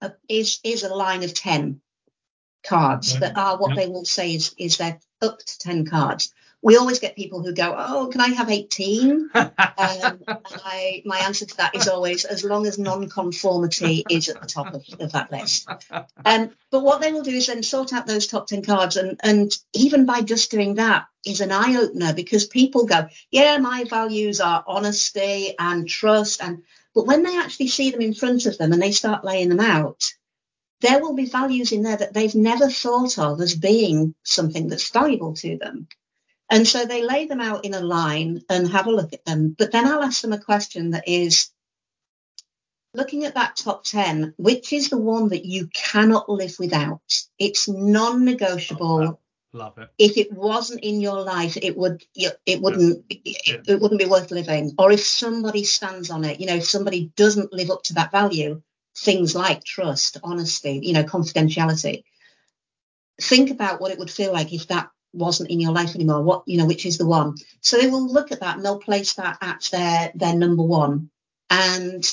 uh, 0.00 0.10
is, 0.30 0.60
is 0.64 0.82
a 0.82 0.94
line 0.94 1.24
of 1.24 1.34
10 1.34 1.82
cards 2.66 3.18
that 3.20 3.36
are 3.36 3.58
what 3.58 3.76
yep. 3.76 3.78
they 3.78 3.86
will 3.86 4.06
say 4.06 4.34
is, 4.34 4.54
is 4.58 4.78
their 4.78 4.98
up 5.22 5.38
to 5.38 5.58
10 5.58 5.86
cards 5.86 6.32
we 6.66 6.76
always 6.76 6.98
get 6.98 7.14
people 7.14 7.44
who 7.44 7.52
go, 7.52 7.74
"Oh, 7.78 8.08
can 8.10 8.20
I 8.20 8.28
have 8.28 8.50
18?" 8.50 9.30
um, 9.34 9.54
I, 9.76 11.02
my 11.04 11.18
answer 11.18 11.46
to 11.46 11.56
that 11.58 11.76
is 11.76 11.86
always, 11.86 12.24
as 12.24 12.42
long 12.42 12.66
as 12.66 12.76
non-conformity 12.76 14.04
is 14.10 14.28
at 14.28 14.40
the 14.40 14.48
top 14.48 14.74
of, 14.74 14.84
of 14.98 15.12
that 15.12 15.30
list. 15.30 15.68
Um, 16.24 16.50
but 16.72 16.82
what 16.82 17.00
they 17.00 17.12
will 17.12 17.22
do 17.22 17.30
is 17.30 17.46
then 17.46 17.62
sort 17.62 17.92
out 17.92 18.08
those 18.08 18.26
top 18.26 18.48
10 18.48 18.64
cards, 18.64 18.96
and 18.96 19.20
and 19.22 19.52
even 19.74 20.06
by 20.06 20.22
just 20.22 20.50
doing 20.50 20.74
that 20.74 21.06
is 21.24 21.40
an 21.40 21.52
eye 21.52 21.76
opener 21.76 22.12
because 22.12 22.46
people 22.46 22.86
go, 22.86 23.06
"Yeah, 23.30 23.58
my 23.58 23.84
values 23.84 24.40
are 24.40 24.64
honesty 24.66 25.54
and 25.58 25.88
trust," 25.88 26.42
and 26.42 26.64
but 26.94 27.06
when 27.06 27.22
they 27.22 27.38
actually 27.38 27.68
see 27.68 27.92
them 27.92 28.00
in 28.00 28.14
front 28.14 28.46
of 28.46 28.58
them 28.58 28.72
and 28.72 28.82
they 28.82 28.90
start 28.92 29.24
laying 29.24 29.50
them 29.50 29.60
out, 29.60 30.02
there 30.80 31.00
will 31.00 31.14
be 31.14 31.26
values 31.26 31.72
in 31.72 31.82
there 31.82 31.96
that 31.96 32.12
they've 32.12 32.34
never 32.34 32.68
thought 32.68 33.18
of 33.18 33.40
as 33.40 33.54
being 33.54 34.14
something 34.22 34.68
that's 34.68 34.90
valuable 34.90 35.34
to 35.34 35.56
them. 35.56 35.88
And 36.50 36.66
so 36.66 36.84
they 36.84 37.02
lay 37.02 37.26
them 37.26 37.40
out 37.40 37.64
in 37.64 37.74
a 37.74 37.80
line 37.80 38.42
and 38.48 38.70
have 38.70 38.86
a 38.86 38.92
look 38.92 39.12
at 39.12 39.24
them. 39.24 39.54
But 39.58 39.72
then 39.72 39.86
I'll 39.86 40.02
ask 40.02 40.22
them 40.22 40.32
a 40.32 40.38
question 40.38 40.90
that 40.90 41.08
is 41.08 41.50
looking 42.94 43.24
at 43.24 43.34
that 43.34 43.56
top 43.56 43.84
10, 43.84 44.34
which 44.36 44.72
is 44.72 44.88
the 44.88 44.98
one 44.98 45.28
that 45.28 45.44
you 45.44 45.68
cannot 45.68 46.28
live 46.28 46.56
without? 46.58 47.00
It's 47.38 47.68
non 47.68 48.24
negotiable. 48.24 49.20
Love 49.52 49.78
it. 49.78 49.88
If 49.98 50.18
it 50.18 50.32
wasn't 50.32 50.84
in 50.84 51.00
your 51.00 51.22
life, 51.22 51.56
it 51.56 51.76
would 51.76 52.04
it 52.14 52.60
wouldn't 52.60 53.04
yeah. 53.08 53.56
it, 53.66 53.80
wouldn't 53.80 54.00
be 54.00 54.06
worth 54.06 54.30
living. 54.30 54.74
Or 54.78 54.92
if 54.92 55.00
somebody 55.00 55.64
stands 55.64 56.10
on 56.10 56.24
it, 56.24 56.40
you 56.40 56.46
know, 56.46 56.56
if 56.56 56.66
somebody 56.66 57.10
doesn't 57.16 57.52
live 57.52 57.70
up 57.70 57.82
to 57.84 57.94
that 57.94 58.12
value, 58.12 58.60
things 58.96 59.34
like 59.34 59.64
trust, 59.64 60.16
honesty, 60.22 60.80
you 60.82 60.92
know, 60.92 61.04
confidentiality. 61.04 62.04
Think 63.20 63.50
about 63.50 63.80
what 63.80 63.92
it 63.92 63.98
would 63.98 64.10
feel 64.10 64.32
like 64.32 64.52
if 64.52 64.68
that 64.68 64.90
wasn't 65.12 65.50
in 65.50 65.60
your 65.60 65.72
life 65.72 65.94
anymore 65.94 66.22
what 66.22 66.42
you 66.46 66.58
know 66.58 66.66
which 66.66 66.86
is 66.86 66.98
the 66.98 67.06
one. 67.06 67.34
So 67.60 67.78
they 67.78 67.88
will 67.88 68.12
look 68.12 68.32
at 68.32 68.40
that 68.40 68.56
and 68.56 68.64
they'll 68.64 68.78
place 68.78 69.14
that 69.14 69.38
at 69.40 69.68
their 69.72 70.12
their 70.14 70.34
number 70.34 70.62
one. 70.62 71.10
And 71.48 72.04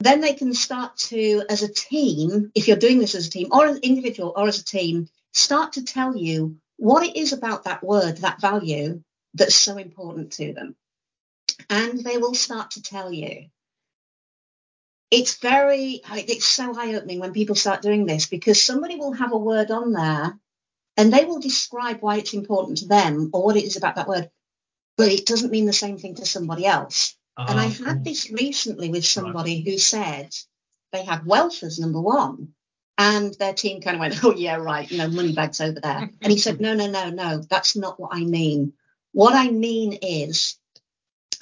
then 0.00 0.20
they 0.20 0.34
can 0.34 0.52
start 0.52 0.96
to 0.96 1.42
as 1.48 1.62
a 1.62 1.72
team 1.72 2.52
if 2.54 2.68
you're 2.68 2.76
doing 2.76 2.98
this 2.98 3.14
as 3.14 3.26
a 3.26 3.30
team 3.30 3.48
or 3.50 3.66
an 3.66 3.78
individual 3.82 4.32
or 4.36 4.46
as 4.46 4.60
a 4.60 4.64
team 4.64 5.08
start 5.32 5.72
to 5.74 5.84
tell 5.84 6.16
you 6.16 6.56
what 6.76 7.04
it 7.04 7.16
is 7.16 7.32
about 7.32 7.64
that 7.64 7.82
word 7.82 8.18
that 8.18 8.40
value 8.40 9.02
that's 9.34 9.54
so 9.54 9.76
important 9.76 10.32
to 10.32 10.52
them. 10.52 10.76
And 11.70 12.02
they 12.04 12.18
will 12.18 12.34
start 12.34 12.72
to 12.72 12.82
tell 12.82 13.12
you 13.12 13.46
it's 15.10 15.38
very, 15.38 16.02
it's 16.12 16.46
so 16.46 16.74
eye 16.76 16.94
opening 16.94 17.20
when 17.20 17.32
people 17.32 17.54
start 17.54 17.82
doing 17.82 18.06
this 18.06 18.26
because 18.26 18.62
somebody 18.62 18.96
will 18.96 19.12
have 19.12 19.32
a 19.32 19.38
word 19.38 19.70
on 19.70 19.92
there 19.92 20.38
and 20.96 21.12
they 21.12 21.24
will 21.24 21.40
describe 21.40 21.98
why 22.00 22.16
it's 22.16 22.34
important 22.34 22.78
to 22.78 22.88
them 22.88 23.30
or 23.32 23.44
what 23.44 23.56
it 23.56 23.64
is 23.64 23.76
about 23.76 23.96
that 23.96 24.08
word, 24.08 24.30
but 24.96 25.08
it 25.08 25.26
doesn't 25.26 25.52
mean 25.52 25.66
the 25.66 25.72
same 25.72 25.98
thing 25.98 26.16
to 26.16 26.26
somebody 26.26 26.66
else. 26.66 27.16
Uh, 27.36 27.46
and 27.48 27.60
I 27.60 27.66
uh-huh. 27.66 27.84
had 27.84 28.04
this 28.04 28.30
recently 28.30 28.88
with 28.88 29.04
somebody 29.04 29.60
who 29.60 29.78
said 29.78 30.34
they 30.92 31.04
have 31.04 31.26
wealth 31.26 31.62
as 31.62 31.78
number 31.78 32.00
one. 32.00 32.52
And 32.98 33.34
their 33.34 33.52
team 33.52 33.82
kind 33.82 33.96
of 33.96 34.00
went, 34.00 34.24
oh, 34.24 34.34
yeah, 34.34 34.56
right, 34.56 34.90
you 34.90 34.98
know, 34.98 35.08
money 35.08 35.34
bags 35.34 35.60
over 35.60 35.78
there. 35.80 36.10
And 36.22 36.32
he 36.32 36.38
said, 36.38 36.60
no, 36.60 36.74
no, 36.74 36.90
no, 36.90 37.10
no, 37.10 37.38
that's 37.38 37.76
not 37.76 38.00
what 38.00 38.10
I 38.14 38.24
mean. 38.24 38.72
What 39.12 39.34
I 39.34 39.50
mean 39.50 39.98
is 40.00 40.58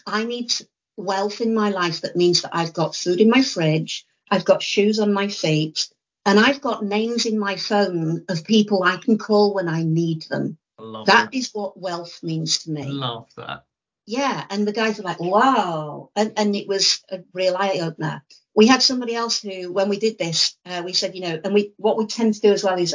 I 0.04 0.24
need 0.24 0.52
wealth 0.96 1.40
in 1.40 1.54
my 1.54 1.70
life 1.70 2.02
that 2.02 2.16
means 2.16 2.42
that 2.42 2.54
I've 2.54 2.72
got 2.72 2.94
food 2.94 3.20
in 3.20 3.30
my 3.30 3.42
fridge, 3.42 4.06
I've 4.30 4.44
got 4.44 4.62
shoes 4.62 4.98
on 4.98 5.12
my 5.12 5.28
feet, 5.28 5.88
and 6.26 6.38
I've 6.38 6.60
got 6.60 6.84
names 6.84 7.26
in 7.26 7.38
my 7.38 7.56
phone 7.56 8.24
of 8.28 8.44
people 8.44 8.82
I 8.82 8.96
can 8.96 9.18
call 9.18 9.54
when 9.54 9.68
I 9.68 9.82
need 9.82 10.22
them. 10.22 10.58
Love 10.78 11.06
That, 11.06 11.30
that 11.30 11.36
is 11.36 11.50
what 11.52 11.78
wealth 11.78 12.22
means 12.22 12.58
to 12.64 12.70
me. 12.70 12.84
Love 12.84 13.28
that. 13.36 13.64
Yeah, 14.06 14.44
and 14.50 14.66
the 14.66 14.72
guys 14.72 14.98
were 14.98 15.04
like, 15.04 15.20
wow, 15.20 16.10
and 16.14 16.32
and 16.36 16.54
it 16.54 16.68
was 16.68 17.02
a 17.10 17.20
real 17.32 17.56
eye 17.56 17.78
opener. 17.80 18.22
We 18.54 18.66
had 18.66 18.82
somebody 18.82 19.14
else 19.14 19.40
who, 19.40 19.72
when 19.72 19.88
we 19.88 19.98
did 19.98 20.18
this, 20.18 20.56
uh, 20.66 20.82
we 20.84 20.92
said, 20.92 21.14
you 21.14 21.22
know, 21.22 21.40
and 21.42 21.54
we 21.54 21.72
what 21.76 21.96
we 21.96 22.06
tend 22.06 22.34
to 22.34 22.40
do 22.40 22.52
as 22.52 22.62
well 22.62 22.78
is, 22.78 22.94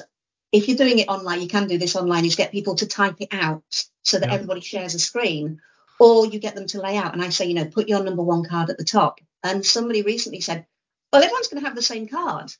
if 0.52 0.68
you're 0.68 0.78
doing 0.78 1.00
it 1.00 1.10
online, 1.10 1.42
you 1.42 1.48
can 1.48 1.68
do 1.68 1.78
this 1.78 1.96
online, 1.96 2.26
is 2.26 2.36
get 2.36 2.52
people 2.52 2.76
to 2.76 2.88
type 2.88 3.16
it 3.20 3.30
out 3.32 3.64
so 4.04 4.20
that 4.20 4.30
yeah. 4.30 4.36
everybody 4.36 4.62
shares 4.62 4.94
a 4.94 5.00
screen 5.00 5.60
or 6.00 6.26
you 6.26 6.40
get 6.40 6.56
them 6.56 6.68
to 6.68 6.82
lay 6.82 6.98
out. 6.98 7.14
And 7.14 7.22
I 7.22 7.30
say, 7.30 7.46
you 7.46 7.54
know, 7.54 7.66
put 7.66 7.90
your 7.90 8.04
number 8.04 8.24
one 8.24 8.46
card 8.46 8.70
at 8.70 8.78
the 8.78 8.86
top. 8.86 9.20
And 9.44 9.66
somebody 9.66 10.02
recently 10.02 10.42
said, 10.42 10.66
well, 11.12 11.24
everyone's 11.24 11.48
going 11.48 11.62
to 11.62 11.68
have 11.68 11.76
the 11.76 11.82
same 11.82 12.08
card. 12.08 12.52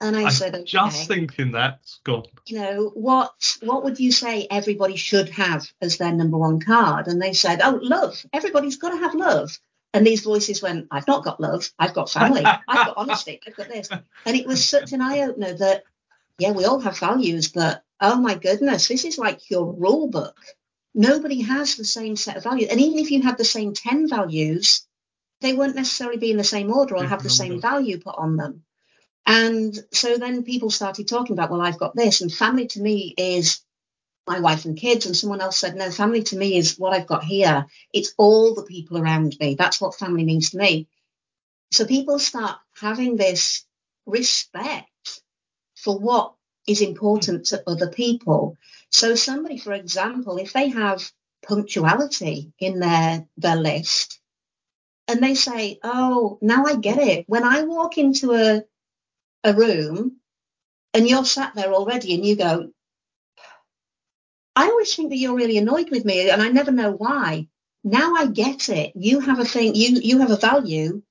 And 0.00 0.16
I, 0.16 0.24
I 0.24 0.28
said, 0.30 0.54
okay, 0.54 0.64
just 0.64 1.06
thinking 1.06 1.52
that, 1.52 1.78
Scott. 1.84 2.28
You 2.46 2.58
know, 2.58 2.90
what 2.94 3.56
what 3.62 3.84
would 3.84 4.00
you 4.00 4.10
say 4.10 4.48
everybody 4.50 4.96
should 4.96 5.28
have 5.30 5.70
as 5.80 5.96
their 5.96 6.12
number 6.12 6.36
one 6.36 6.58
card? 6.60 7.06
And 7.06 7.22
they 7.22 7.32
said, 7.34 7.60
oh, 7.62 7.78
love. 7.80 8.24
Everybody's 8.32 8.78
got 8.78 8.90
to 8.90 8.96
have 8.96 9.14
love. 9.14 9.56
And 9.94 10.04
these 10.04 10.22
voices 10.22 10.60
went, 10.60 10.88
I've 10.90 11.06
not 11.06 11.22
got 11.22 11.40
love. 11.40 11.70
I've 11.78 11.94
got 11.94 12.10
family. 12.10 12.44
I've 12.68 12.86
got 12.86 12.96
honesty. 12.96 13.40
I've 13.46 13.54
got 13.54 13.68
this. 13.68 13.90
And 13.90 14.36
it 14.36 14.46
was 14.46 14.64
such 14.64 14.92
an 14.92 15.02
eye 15.02 15.20
opener 15.20 15.54
that, 15.54 15.84
yeah, 16.38 16.50
we 16.50 16.64
all 16.64 16.80
have 16.80 16.98
values, 16.98 17.48
but 17.48 17.84
oh 18.00 18.16
my 18.18 18.34
goodness, 18.34 18.88
this 18.88 19.04
is 19.04 19.18
like 19.18 19.50
your 19.50 19.72
rule 19.72 20.08
book 20.08 20.36
nobody 20.94 21.42
has 21.42 21.76
the 21.76 21.84
same 21.84 22.16
set 22.16 22.36
of 22.36 22.44
values. 22.44 22.70
And 22.70 22.80
even 22.80 22.98
if 22.98 23.10
you 23.10 23.22
had 23.22 23.38
the 23.38 23.44
same 23.44 23.74
10 23.74 24.08
values, 24.08 24.86
they 25.40 25.52
won't 25.52 25.76
necessarily 25.76 26.18
be 26.18 26.30
in 26.30 26.36
the 26.36 26.44
same 26.44 26.72
order 26.72 26.96
or 26.96 27.04
have 27.04 27.22
the 27.22 27.30
same 27.30 27.60
value 27.60 27.98
put 27.98 28.14
on 28.16 28.36
them. 28.36 28.64
And 29.26 29.76
so 29.92 30.18
then 30.18 30.44
people 30.44 30.70
started 30.70 31.06
talking 31.08 31.34
about, 31.34 31.50
well, 31.50 31.60
I've 31.60 31.78
got 31.78 31.94
this. 31.94 32.20
And 32.20 32.32
family 32.32 32.66
to 32.68 32.80
me 32.80 33.14
is 33.16 33.60
my 34.26 34.40
wife 34.40 34.64
and 34.64 34.76
kids. 34.76 35.06
And 35.06 35.16
someone 35.16 35.40
else 35.40 35.58
said, 35.58 35.76
no, 35.76 35.90
family 35.90 36.22
to 36.24 36.36
me 36.36 36.56
is 36.56 36.78
what 36.78 36.92
I've 36.92 37.06
got 37.06 37.24
here. 37.24 37.66
It's 37.92 38.14
all 38.18 38.54
the 38.54 38.64
people 38.64 38.98
around 38.98 39.36
me. 39.40 39.54
That's 39.54 39.80
what 39.80 39.94
family 39.94 40.24
means 40.24 40.50
to 40.50 40.58
me. 40.58 40.88
So 41.72 41.86
people 41.86 42.18
start 42.18 42.58
having 42.80 43.16
this 43.16 43.64
respect 44.06 45.22
for 45.76 45.98
what 45.98 46.34
is 46.66 46.80
important 46.80 47.46
to 47.46 47.62
other 47.66 47.88
people. 47.88 48.56
So 48.90 49.14
somebody, 49.14 49.58
for 49.58 49.72
example, 49.72 50.36
if 50.38 50.52
they 50.52 50.68
have 50.68 51.10
punctuality 51.46 52.52
in 52.58 52.78
their, 52.78 53.26
their 53.36 53.56
list 53.56 54.20
and 55.08 55.22
they 55.22 55.34
say, 55.34 55.78
oh, 55.82 56.38
now 56.40 56.64
I 56.66 56.76
get 56.76 56.98
it. 56.98 57.24
When 57.28 57.44
I 57.44 57.62
walk 57.62 57.98
into 57.98 58.32
a, 58.32 58.62
a 59.44 59.54
room 59.54 60.18
and 60.94 61.08
you're 61.08 61.24
sat 61.24 61.54
there 61.54 61.72
already 61.72 62.14
and 62.14 62.24
you 62.24 62.36
go, 62.36 62.70
I 64.54 64.66
always 64.66 64.94
think 64.94 65.10
that 65.10 65.16
you're 65.16 65.34
really 65.34 65.58
annoyed 65.58 65.90
with 65.90 66.04
me 66.04 66.30
and 66.30 66.42
I 66.42 66.48
never 66.48 66.70
know 66.70 66.92
why. 66.92 67.48
Now 67.82 68.14
I 68.14 68.26
get 68.26 68.68
it. 68.68 68.92
You 68.94 69.20
have 69.20 69.40
a 69.40 69.44
thing, 69.44 69.74
you, 69.74 69.98
you 70.00 70.18
have 70.20 70.30
a 70.30 70.36
value 70.36 71.02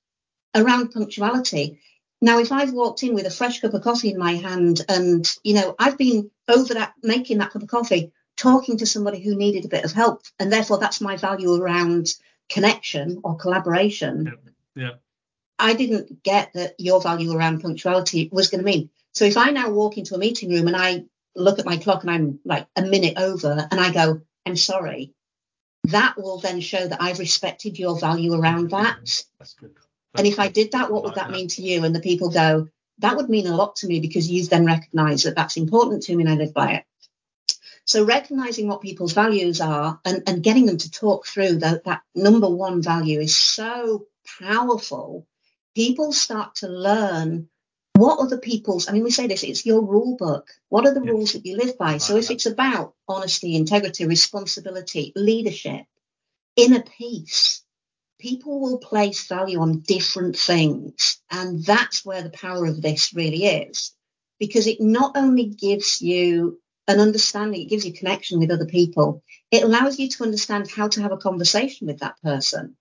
around 0.54 0.92
punctuality. 0.92 1.80
Now, 2.22 2.38
if 2.38 2.52
I've 2.52 2.72
walked 2.72 3.02
in 3.02 3.14
with 3.14 3.26
a 3.26 3.30
fresh 3.30 3.60
cup 3.60 3.74
of 3.74 3.82
coffee 3.82 4.12
in 4.12 4.18
my 4.18 4.34
hand 4.36 4.80
and, 4.88 5.28
you 5.42 5.54
know, 5.54 5.74
I've 5.76 5.98
been 5.98 6.30
over 6.48 6.74
that, 6.74 6.94
making 7.02 7.38
that 7.38 7.50
cup 7.50 7.62
of 7.62 7.68
coffee, 7.68 8.12
talking 8.36 8.76
to 8.78 8.86
somebody 8.86 9.20
who 9.20 9.34
needed 9.34 9.64
a 9.64 9.68
bit 9.68 9.84
of 9.84 9.90
help, 9.90 10.22
and 10.38 10.50
therefore 10.52 10.78
that's 10.78 11.00
my 11.00 11.16
value 11.16 11.52
around 11.52 12.06
connection 12.48 13.20
or 13.24 13.36
collaboration. 13.36 14.38
Yeah. 14.76 14.84
yeah. 14.84 14.90
I 15.58 15.74
didn't 15.74 16.22
get 16.22 16.52
that 16.54 16.76
your 16.78 17.00
value 17.00 17.36
around 17.36 17.60
punctuality 17.60 18.28
was 18.30 18.48
going 18.48 18.60
to 18.60 18.64
mean. 18.64 18.90
So 19.12 19.24
if 19.24 19.36
I 19.36 19.50
now 19.50 19.70
walk 19.70 19.98
into 19.98 20.14
a 20.14 20.18
meeting 20.18 20.50
room 20.50 20.68
and 20.68 20.76
I 20.76 21.04
look 21.34 21.58
at 21.58 21.66
my 21.66 21.76
clock 21.76 22.02
and 22.02 22.10
I'm 22.10 22.38
like 22.44 22.68
a 22.76 22.82
minute 22.82 23.14
over 23.16 23.66
and 23.68 23.80
I 23.80 23.92
go, 23.92 24.20
I'm 24.46 24.56
sorry, 24.56 25.12
that 25.84 26.16
will 26.16 26.38
then 26.38 26.60
show 26.60 26.86
that 26.86 27.02
I've 27.02 27.18
respected 27.18 27.80
your 27.80 27.98
value 27.98 28.32
around 28.32 28.70
that. 28.70 29.24
That's 29.38 29.54
good. 29.54 29.74
And 30.14 30.26
if 30.26 30.38
I 30.38 30.48
did 30.48 30.72
that, 30.72 30.90
what 30.90 31.04
would 31.04 31.14
that 31.14 31.30
mean 31.30 31.48
to 31.48 31.62
you? 31.62 31.84
And 31.84 31.94
the 31.94 32.00
people 32.00 32.30
go, 32.30 32.68
that 32.98 33.16
would 33.16 33.28
mean 33.28 33.46
a 33.46 33.56
lot 33.56 33.76
to 33.76 33.86
me 33.86 34.00
because 34.00 34.30
you've 34.30 34.50
then 34.50 34.66
recognized 34.66 35.24
that 35.24 35.34
that's 35.34 35.56
important 35.56 36.02
to 36.04 36.16
me 36.16 36.24
and 36.24 36.32
I 36.32 36.36
live 36.36 36.54
by 36.54 36.72
it. 36.74 36.84
So 37.84 38.04
recognizing 38.04 38.68
what 38.68 38.80
people's 38.80 39.12
values 39.12 39.60
are 39.60 40.00
and, 40.04 40.22
and 40.26 40.42
getting 40.42 40.66
them 40.66 40.78
to 40.78 40.90
talk 40.90 41.26
through 41.26 41.58
that, 41.58 41.84
that 41.84 42.02
number 42.14 42.48
one 42.48 42.80
value 42.80 43.20
is 43.20 43.36
so 43.36 44.06
powerful. 44.40 45.26
People 45.74 46.12
start 46.12 46.56
to 46.56 46.68
learn 46.68 47.48
what 47.94 48.20
other 48.20 48.38
people's, 48.38 48.88
I 48.88 48.92
mean, 48.92 49.04
we 49.04 49.10
say 49.10 49.26
this, 49.26 49.42
it's 49.42 49.66
your 49.66 49.82
rule 49.82 50.16
book. 50.16 50.48
What 50.68 50.86
are 50.86 50.94
the 50.94 51.02
yes. 51.02 51.10
rules 51.10 51.32
that 51.32 51.44
you 51.44 51.56
live 51.56 51.76
by? 51.76 51.98
So 51.98 52.16
if 52.16 52.30
it's 52.30 52.46
about 52.46 52.94
honesty, 53.08 53.56
integrity, 53.56 54.06
responsibility, 54.06 55.12
leadership, 55.16 55.82
inner 56.56 56.82
peace, 56.82 57.61
people 58.22 58.60
will 58.60 58.78
place 58.78 59.26
value 59.26 59.60
on 59.60 59.80
different 59.80 60.38
things. 60.38 61.20
And 61.30 61.64
that's 61.64 62.04
where 62.04 62.22
the 62.22 62.30
power 62.30 62.64
of 62.66 62.80
this 62.80 63.12
really 63.12 63.44
is, 63.44 63.92
because 64.38 64.68
it 64.68 64.80
not 64.80 65.16
only 65.16 65.46
gives 65.46 66.00
you 66.00 66.60
an 66.86 67.00
understanding, 67.00 67.60
it 67.60 67.68
gives 67.68 67.84
you 67.84 67.92
connection 67.92 68.38
with 68.38 68.52
other 68.52 68.66
people, 68.66 69.22
it 69.50 69.64
allows 69.64 69.98
you 69.98 70.08
to 70.08 70.22
understand 70.22 70.70
how 70.70 70.88
to 70.88 71.02
have 71.02 71.12
a 71.12 71.16
conversation 71.16 71.88
with 71.88 71.98
that 71.98 72.20
person. 72.22 72.76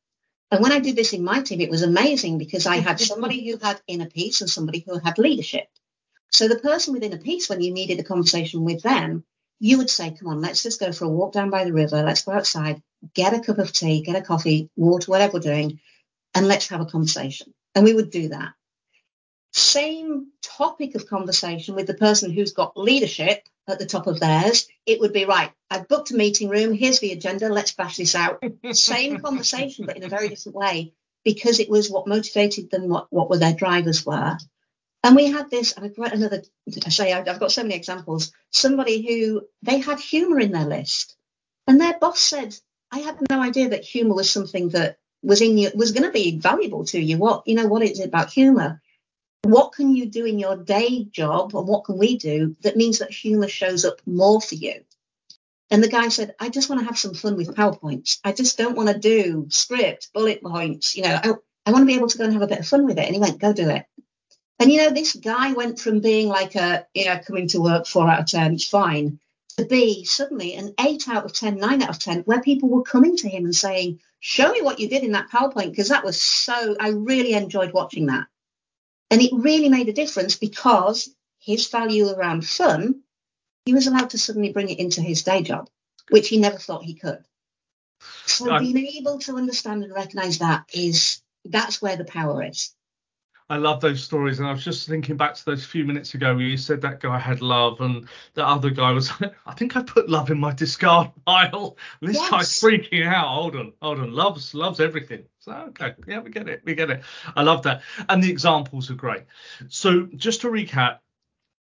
And 0.52 0.62
when 0.62 0.72
I 0.72 0.80
did 0.80 0.96
this 0.96 1.14
in 1.14 1.24
my 1.24 1.42
team, 1.42 1.62
it 1.62 1.70
was 1.70 1.82
amazing 1.82 2.38
because 2.38 2.68
I 2.68 2.78
had 2.78 3.00
somebody 3.00 3.50
who 3.50 3.58
had 3.58 3.82
inner 3.88 4.10
peace 4.10 4.42
and 4.42 4.50
somebody 4.50 4.84
who 4.86 5.00
had 5.00 5.18
leadership. 5.18 5.68
So 6.32 6.48
the 6.48 6.60
person 6.60 6.94
with 6.94 7.04
inner 7.04 7.18
peace, 7.18 7.50
when 7.50 7.62
you 7.62 7.74
needed 7.74 8.00
a 8.00 8.04
conversation 8.04 8.64
with 8.64 8.84
them, 8.84 9.24
you 9.60 9.78
would 9.78 9.90
say, 9.90 10.12
come 10.12 10.28
on, 10.28 10.42
let's 10.42 10.64
just 10.64 10.80
go 10.80 10.92
for 10.92 11.06
a 11.06 11.10
walk 11.10 11.34
down 11.34 11.50
by 11.50 11.64
the 11.64 11.74
river. 11.74 12.04
Let's 12.04 12.24
go 12.24 12.34
outside, 12.34 12.82
get 13.14 13.34
a 13.34 13.40
cup 13.40 13.58
of 13.58 13.72
tea, 13.72 14.02
get 14.02 14.16
a 14.16 14.22
coffee, 14.22 14.70
water, 14.76 15.12
whatever 15.12 15.34
we're 15.34 15.40
doing, 15.40 15.80
and 16.34 16.48
let's 16.48 16.70
have 16.70 16.82
a 16.82 16.86
conversation. 16.86 17.54
And 17.76 17.84
we 17.84 17.94
would 17.94 18.12
do 18.12 18.30
that. 18.30 18.54
Same 19.54 20.28
topic 20.42 20.96
of 20.96 21.08
conversation 21.08 21.76
with 21.76 21.88
the 21.88 21.94
person 21.94 22.32
who's 22.32 22.54
got 22.54 22.78
leadership 22.78 23.48
at 23.68 23.80
the 23.80 23.86
top 23.86 24.08
of 24.08 24.20
theirs. 24.20 24.68
It 24.86 25.00
would 25.02 25.14
be 25.14 25.26
right. 25.26 25.52
I've 25.70 25.88
booked 25.88 26.12
a 26.12 26.16
meeting 26.16 26.50
room. 26.50 26.74
Here's 26.74 27.00
the 27.00 27.12
agenda. 27.12 27.50
Let's 27.50 27.74
bash 27.74 27.98
this 27.98 28.16
out. 28.16 28.44
Same 28.72 29.20
conversation, 29.22 29.86
but 29.86 29.98
in 29.98 30.04
a 30.04 30.10
very 30.10 30.30
different 30.30 30.56
way 30.56 30.94
because 31.24 31.60
it 31.60 31.70
was 31.70 31.90
what 31.90 32.08
motivated 32.08 32.72
them, 32.72 32.88
what, 32.88 33.08
what 33.10 33.30
were 33.30 33.38
their 33.38 33.54
drivers 33.54 34.06
were. 34.06 34.38
And 35.04 35.16
we 35.16 35.28
had 35.28 35.50
this, 35.50 35.74
I've 35.78 35.96
got 35.96 36.14
another, 36.14 36.44
I 36.86 36.90
say, 36.90 37.12
I've 37.12 37.40
got 37.40 37.52
so 37.52 37.64
many 37.64 37.76
examples. 37.76 38.32
Somebody 38.52 39.06
who 39.06 39.48
they 39.64 39.80
had 39.80 40.00
humor 40.00 40.40
in 40.40 40.52
their 40.52 40.66
list, 40.66 41.16
and 41.68 41.80
their 41.80 41.98
boss 41.98 42.20
said, 42.20 42.56
I 42.92 43.00
had 43.00 43.18
no 43.30 43.42
idea 43.42 43.70
that 43.70 43.84
humor 43.84 44.16
was 44.16 44.30
something 44.30 44.70
that 44.70 44.98
was 45.24 45.42
in 45.42 45.58
you, 45.58 45.72
was 45.76 45.92
going 45.92 46.04
to 46.04 46.12
be 46.12 46.38
valuable 46.38 46.86
to 46.86 47.00
you. 47.00 47.18
What, 47.18 47.48
you 47.48 47.56
know, 47.56 47.68
what 47.68 47.84
is 47.84 48.00
it 48.00 48.08
about 48.08 48.32
humor? 48.32 48.82
What 49.44 49.74
can 49.74 49.96
you 49.96 50.06
do 50.06 50.26
in 50.26 50.40
your 50.40 50.58
day 50.58 51.06
job, 51.06 51.56
and 51.56 51.68
what 51.68 51.86
can 51.86 51.98
we 51.98 52.18
do 52.18 52.56
that 52.62 52.78
means 52.78 53.00
that 53.00 53.12
humor 53.12 53.48
shows 53.48 53.86
up 53.86 54.02
more 54.06 54.42
for 54.42 54.56
you? 54.56 54.84
And 55.72 55.82
the 55.82 55.88
guy 55.88 56.10
said, 56.10 56.36
I 56.40 56.50
just 56.50 56.70
want 56.70 56.82
to 56.82 56.86
have 56.86 56.98
some 56.98 57.14
fun 57.14 57.38
with 57.38 57.56
PowerPoints. 57.56 58.20
I 58.26 58.34
just 58.34 58.58
don't 58.58 58.76
want 58.76 58.90
to 58.90 59.00
do 59.00 59.48
script, 59.50 60.12
bullet 60.14 60.44
points. 60.44 60.98
You 60.98 61.04
know, 61.04 61.20
oh, 61.24 61.40
I, 61.66 61.70
I 61.70 61.72
want 61.72 61.84
to 61.84 61.88
be 61.88 61.96
able 61.96 62.10
to 62.10 62.18
go 62.18 62.26
and 62.26 62.34
have 62.34 62.42
a 62.42 62.48
bit 62.48 62.60
of 62.60 62.68
fun 62.68 62.86
with 62.86 63.00
it. 63.00 63.06
And 63.06 63.16
he 63.16 63.22
went, 63.22 63.40
go 63.40 63.54
do 63.54 63.70
it. 63.70 63.86
And 64.60 64.72
you 64.72 64.78
know, 64.78 64.92
this 64.92 65.16
guy 65.16 65.54
went 65.54 65.80
from 65.80 66.02
being 66.02 66.28
like 66.28 66.56
a, 66.56 66.86
you 66.94 67.06
know, 67.06 67.20
coming 67.26 67.48
to 67.48 67.62
work 67.62 67.88
four 67.88 68.08
out 68.08 68.20
of 68.20 68.26
10, 68.28 68.54
it's 68.54 68.68
fine, 68.68 69.20
to 69.62 69.68
be 69.68 70.04
suddenly 70.06 70.56
an 70.56 70.74
eight 70.80 71.08
out 71.08 71.24
of 71.24 71.34
10, 71.34 71.58
nine 71.58 71.84
out 71.84 71.90
of 71.90 72.00
10, 72.00 72.22
where 72.22 72.42
people 72.42 72.68
were 72.68 72.82
coming 72.82 73.16
to 73.18 73.30
him 73.30 73.46
and 73.46 73.56
saying, 73.56 74.00
show 74.20 74.52
me 74.52 74.62
what 74.62 74.80
you 74.80 74.90
did 74.90 75.04
in 75.04 75.12
that 75.12 75.30
PowerPoint, 75.30 75.70
because 75.70 75.90
that 75.90 76.04
was 76.04 76.20
so, 76.20 76.76
I 76.80 76.90
really 76.90 77.34
enjoyed 77.34 77.72
watching 77.72 78.08
that. 78.08 78.26
And 79.12 79.22
it 79.22 79.32
really 79.34 79.70
made 79.70 79.88
a 79.88 79.94
difference 79.94 80.36
because 80.36 81.14
his 81.40 81.68
value 81.68 82.10
around 82.10 82.48
fun, 82.48 83.02
he 83.66 83.74
was 83.74 83.86
allowed 83.86 84.10
to 84.12 84.18
suddenly 84.18 84.52
bring 84.52 84.70
it 84.70 84.80
into 84.80 85.02
his 85.02 85.24
day 85.24 85.44
job, 85.44 85.70
which 86.10 86.30
he 86.30 86.40
never 86.40 86.58
thought 86.58 86.84
he 86.84 86.96
could. 86.96 87.24
So 88.26 88.58
being 88.58 88.78
able 88.78 89.20
to 89.20 89.38
understand 89.38 89.84
and 89.84 89.94
recognize 89.94 90.40
that 90.40 90.66
is, 90.74 91.22
that's 91.46 91.82
where 91.82 91.98
the 91.98 92.06
power 92.06 92.44
is. 92.44 92.74
I 93.52 93.58
love 93.58 93.82
those 93.82 94.02
stories, 94.02 94.40
and 94.40 94.48
I 94.48 94.54
was 94.54 94.64
just 94.64 94.88
thinking 94.88 95.18
back 95.18 95.36
to 95.36 95.44
those 95.44 95.66
few 95.66 95.84
minutes 95.84 96.14
ago 96.14 96.34
where 96.34 96.46
you 96.46 96.56
said 96.56 96.80
that 96.82 97.02
guy 97.02 97.20
had 97.20 97.42
love, 97.42 97.82
and 97.82 98.08
the 98.34 98.48
other 98.48 98.70
guy 98.70 98.92
was. 98.92 99.12
I 99.46 99.54
think 99.54 99.76
I 99.76 99.84
put 99.84 100.10
love 100.10 100.32
in 100.32 100.40
my 100.40 100.54
discard 100.54 101.12
pile. 101.26 101.76
This 102.00 102.16
yes. 102.16 102.30
guy's 102.30 102.62
freaking 102.62 103.06
out. 103.06 103.28
Hold 103.28 103.58
on, 103.58 103.74
hold 103.82 104.00
on. 104.00 104.14
Loves 104.14 104.54
loves 104.54 104.80
everything. 104.80 105.26
So 105.40 105.52
okay, 105.52 105.96
yeah, 106.08 106.22
we 106.22 106.30
get 106.30 106.48
it, 106.48 106.62
we 106.64 106.76
get 106.76 106.92
it. 106.92 107.04
I 107.36 107.44
love 107.44 107.64
that, 107.64 107.82
and 108.08 108.24
the 108.24 108.32
examples 108.32 108.90
are 108.90 108.96
great. 108.96 109.24
So 109.68 110.08
just 110.16 110.40
to 110.42 110.48
recap, 110.48 111.00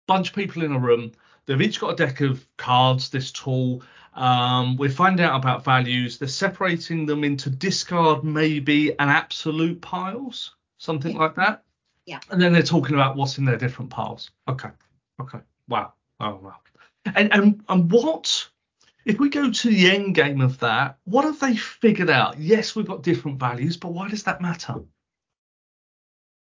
bunch 0.06 0.30
of 0.30 0.36
people 0.36 0.62
in 0.62 0.74
a 0.74 0.80
room. 0.80 1.14
They've 1.48 1.62
each 1.64 1.80
got 1.80 1.94
a 1.94 1.96
deck 1.96 2.22
of 2.22 2.46
cards. 2.58 3.10
This 3.10 3.32
tool. 3.32 3.82
Um, 4.14 4.78
we're 4.78 4.92
finding 4.92 5.26
out 5.26 5.36
about 5.36 5.64
values. 5.64 6.20
They're 6.20 6.28
separating 6.28 7.08
them 7.08 7.24
into 7.24 7.50
discard, 7.50 8.24
maybe, 8.24 8.92
and 9.00 9.10
absolute 9.10 9.82
piles, 9.82 10.54
something 10.78 11.14
yeah. 11.14 11.20
like 11.20 11.36
that. 11.38 11.64
Yeah. 12.06 12.20
And 12.30 12.42
then 12.42 12.54
they're 12.54 12.64
talking 12.64 12.96
about 12.96 13.16
what's 13.16 13.38
in 13.38 13.46
their 13.46 13.58
different 13.58 13.92
piles. 13.92 14.32
Okay. 14.48 14.70
Okay. 15.22 15.40
Wow. 15.68 15.94
Oh 16.20 16.40
wow. 16.42 16.58
And 17.16 17.34
and 17.34 17.64
and 17.68 17.92
what 17.92 18.50
if 19.06 19.20
we 19.20 19.30
go 19.30 19.52
to 19.52 19.70
the 19.70 19.90
end 19.90 20.16
game 20.16 20.42
of 20.42 20.60
that, 20.60 20.98
what 21.06 21.26
have 21.26 21.40
they 21.40 21.56
figured 21.56 22.10
out? 22.10 22.40
Yes, 22.40 22.76
we've 22.76 22.88
got 22.88 23.02
different 23.02 23.40
values, 23.40 23.78
but 23.78 23.94
why 23.94 24.10
does 24.10 24.24
that 24.24 24.42
matter? 24.42 24.76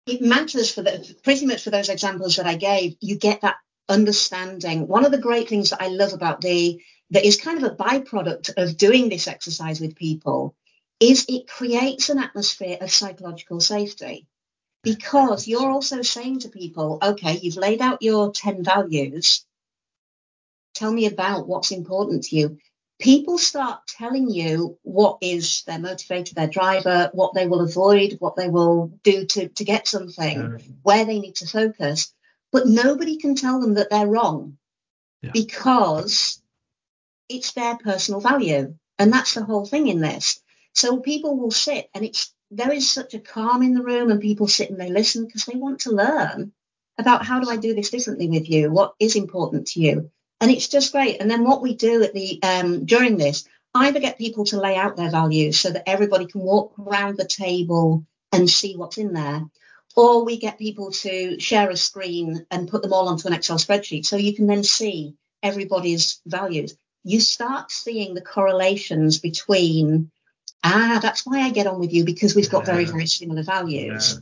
It 0.06 0.22
matters 0.22 0.72
for 0.72 0.82
the 0.82 1.14
pretty 1.22 1.46
much 1.46 1.62
for 1.62 1.70
those 1.70 1.88
examples 1.88 2.36
that 2.36 2.46
I 2.46 2.56
gave, 2.56 2.96
you 3.00 3.16
get 3.16 3.42
that 3.42 3.56
understanding. 3.88 4.88
One 4.88 5.04
of 5.04 5.12
the 5.12 5.18
great 5.18 5.48
things 5.48 5.70
that 5.70 5.82
I 5.82 5.88
love 5.88 6.12
about 6.12 6.40
the 6.40 6.80
that 7.10 7.24
is 7.24 7.40
kind 7.40 7.62
of 7.62 7.70
a 7.70 7.74
byproduct 7.74 8.50
of 8.56 8.76
doing 8.76 9.08
this 9.08 9.28
exercise 9.28 9.80
with 9.80 9.96
people 9.96 10.54
is 11.00 11.26
it 11.28 11.48
creates 11.48 12.10
an 12.10 12.18
atmosphere 12.18 12.78
of 12.80 12.90
psychological 12.90 13.60
safety 13.60 14.26
because 14.82 15.48
you're 15.48 15.70
also 15.70 16.02
saying 16.02 16.40
to 16.40 16.48
people, 16.48 16.98
okay, 17.02 17.38
you've 17.40 17.56
laid 17.56 17.80
out 17.80 18.02
your 18.02 18.32
10 18.32 18.64
values. 18.64 19.44
Tell 20.74 20.92
me 20.92 21.06
about 21.06 21.48
what's 21.48 21.72
important 21.72 22.24
to 22.24 22.36
you. 22.36 22.58
People 23.00 23.38
start 23.38 23.86
telling 23.86 24.28
you 24.28 24.76
what 24.82 25.18
is 25.20 25.62
their 25.62 25.78
motivator, 25.78 26.34
their 26.34 26.48
driver, 26.48 27.10
what 27.12 27.32
they 27.34 27.46
will 27.46 27.60
avoid, 27.60 28.16
what 28.18 28.34
they 28.34 28.48
will 28.48 28.92
do 29.04 29.24
to, 29.24 29.48
to 29.48 29.64
get 29.64 29.86
something, 29.86 30.36
yeah. 30.36 30.64
where 30.82 31.04
they 31.04 31.20
need 31.20 31.36
to 31.36 31.46
focus. 31.46 32.12
But 32.50 32.66
nobody 32.66 33.18
can 33.18 33.34
tell 33.34 33.60
them 33.60 33.74
that 33.74 33.90
they're 33.90 34.06
wrong 34.06 34.58
yeah. 35.22 35.30
because 35.32 36.42
it's 37.28 37.52
their 37.52 37.76
personal 37.76 38.20
value. 38.20 38.74
And 38.98 39.12
that's 39.12 39.34
the 39.34 39.44
whole 39.44 39.66
thing 39.66 39.86
in 39.86 40.00
this. 40.00 40.40
So 40.72 40.98
people 40.98 41.36
will 41.36 41.50
sit 41.50 41.88
and 41.94 42.04
it's 42.04 42.32
there 42.50 42.72
is 42.72 42.90
such 42.90 43.14
a 43.14 43.20
calm 43.20 43.62
in 43.62 43.74
the 43.74 43.82
room 43.82 44.10
and 44.10 44.20
people 44.20 44.48
sit 44.48 44.70
and 44.70 44.80
they 44.80 44.90
listen 44.90 45.26
because 45.26 45.44
they 45.44 45.58
want 45.58 45.80
to 45.80 45.90
learn 45.90 46.52
about 46.98 47.24
how 47.24 47.40
do 47.40 47.50
I 47.50 47.56
do 47.56 47.74
this 47.74 47.90
differently 47.90 48.28
with 48.28 48.48
you? 48.48 48.70
What 48.70 48.94
is 48.98 49.16
important 49.16 49.68
to 49.68 49.80
you? 49.80 50.10
And 50.40 50.50
it's 50.50 50.68
just 50.68 50.92
great. 50.92 51.20
And 51.20 51.30
then 51.30 51.44
what 51.44 51.62
we 51.62 51.74
do 51.74 52.02
at 52.02 52.14
the 52.14 52.42
um, 52.42 52.84
during 52.84 53.16
this, 53.16 53.46
either 53.74 54.00
get 54.00 54.18
people 54.18 54.44
to 54.46 54.60
lay 54.60 54.76
out 54.76 54.96
their 54.96 55.10
values 55.10 55.60
so 55.60 55.70
that 55.70 55.88
everybody 55.88 56.26
can 56.26 56.40
walk 56.40 56.74
around 56.78 57.16
the 57.16 57.24
table 57.24 58.04
and 58.32 58.48
see 58.48 58.76
what's 58.76 58.98
in 58.98 59.12
there, 59.12 59.42
or 59.96 60.24
we 60.24 60.38
get 60.38 60.58
people 60.58 60.90
to 60.92 61.40
share 61.40 61.70
a 61.70 61.76
screen 61.76 62.46
and 62.50 62.68
put 62.68 62.82
them 62.82 62.92
all 62.92 63.08
onto 63.08 63.26
an 63.26 63.34
Excel 63.34 63.58
spreadsheet 63.58 64.06
so 64.06 64.16
you 64.16 64.34
can 64.34 64.46
then 64.46 64.64
see 64.64 65.14
everybody's 65.42 66.20
values. 66.26 66.76
You 67.04 67.20
start 67.20 67.70
seeing 67.70 68.14
the 68.14 68.20
correlations 68.20 69.18
between 69.18 70.10
ah, 70.62 70.98
that's 71.02 71.24
why 71.26 71.40
I 71.40 71.50
get 71.50 71.66
on 71.66 71.78
with 71.78 71.92
you 71.92 72.04
because 72.04 72.34
we've 72.34 72.50
got 72.50 72.66
very, 72.66 72.84
very 72.84 73.06
similar 73.06 73.42
values. 73.42 74.14
Yeah. 74.14 74.20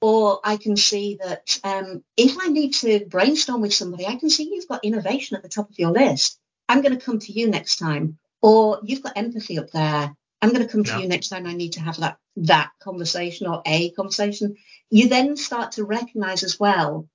Or 0.00 0.40
I 0.44 0.58
can 0.58 0.76
see 0.76 1.18
that 1.22 1.58
um, 1.64 2.04
if 2.16 2.36
I 2.38 2.48
need 2.48 2.74
to 2.74 3.06
brainstorm 3.06 3.62
with 3.62 3.72
somebody, 3.72 4.06
I 4.06 4.16
can 4.16 4.28
see 4.28 4.50
you've 4.52 4.68
got 4.68 4.84
innovation 4.84 5.36
at 5.36 5.42
the 5.42 5.48
top 5.48 5.70
of 5.70 5.78
your 5.78 5.92
list. 5.92 6.38
I'm 6.68 6.82
going 6.82 6.98
to 6.98 7.04
come 7.04 7.18
to 7.20 7.32
you 7.32 7.48
next 7.48 7.76
time. 7.76 8.18
Or 8.42 8.80
you've 8.82 9.02
got 9.02 9.16
empathy 9.16 9.58
up 9.58 9.70
there. 9.70 10.14
I'm 10.42 10.50
going 10.50 10.66
to 10.66 10.70
come 10.70 10.82
yeah. 10.84 10.96
to 10.96 11.02
you 11.02 11.08
next 11.08 11.30
time 11.30 11.46
I 11.46 11.54
need 11.54 11.72
to 11.72 11.80
have 11.80 11.96
that 12.00 12.18
that 12.36 12.70
conversation 12.80 13.46
or 13.46 13.62
a 13.64 13.90
conversation. 13.92 14.56
You 14.90 15.08
then 15.08 15.36
start 15.36 15.72
to 15.72 15.84
recognize 15.84 16.42
as 16.42 16.60
well 16.60 17.08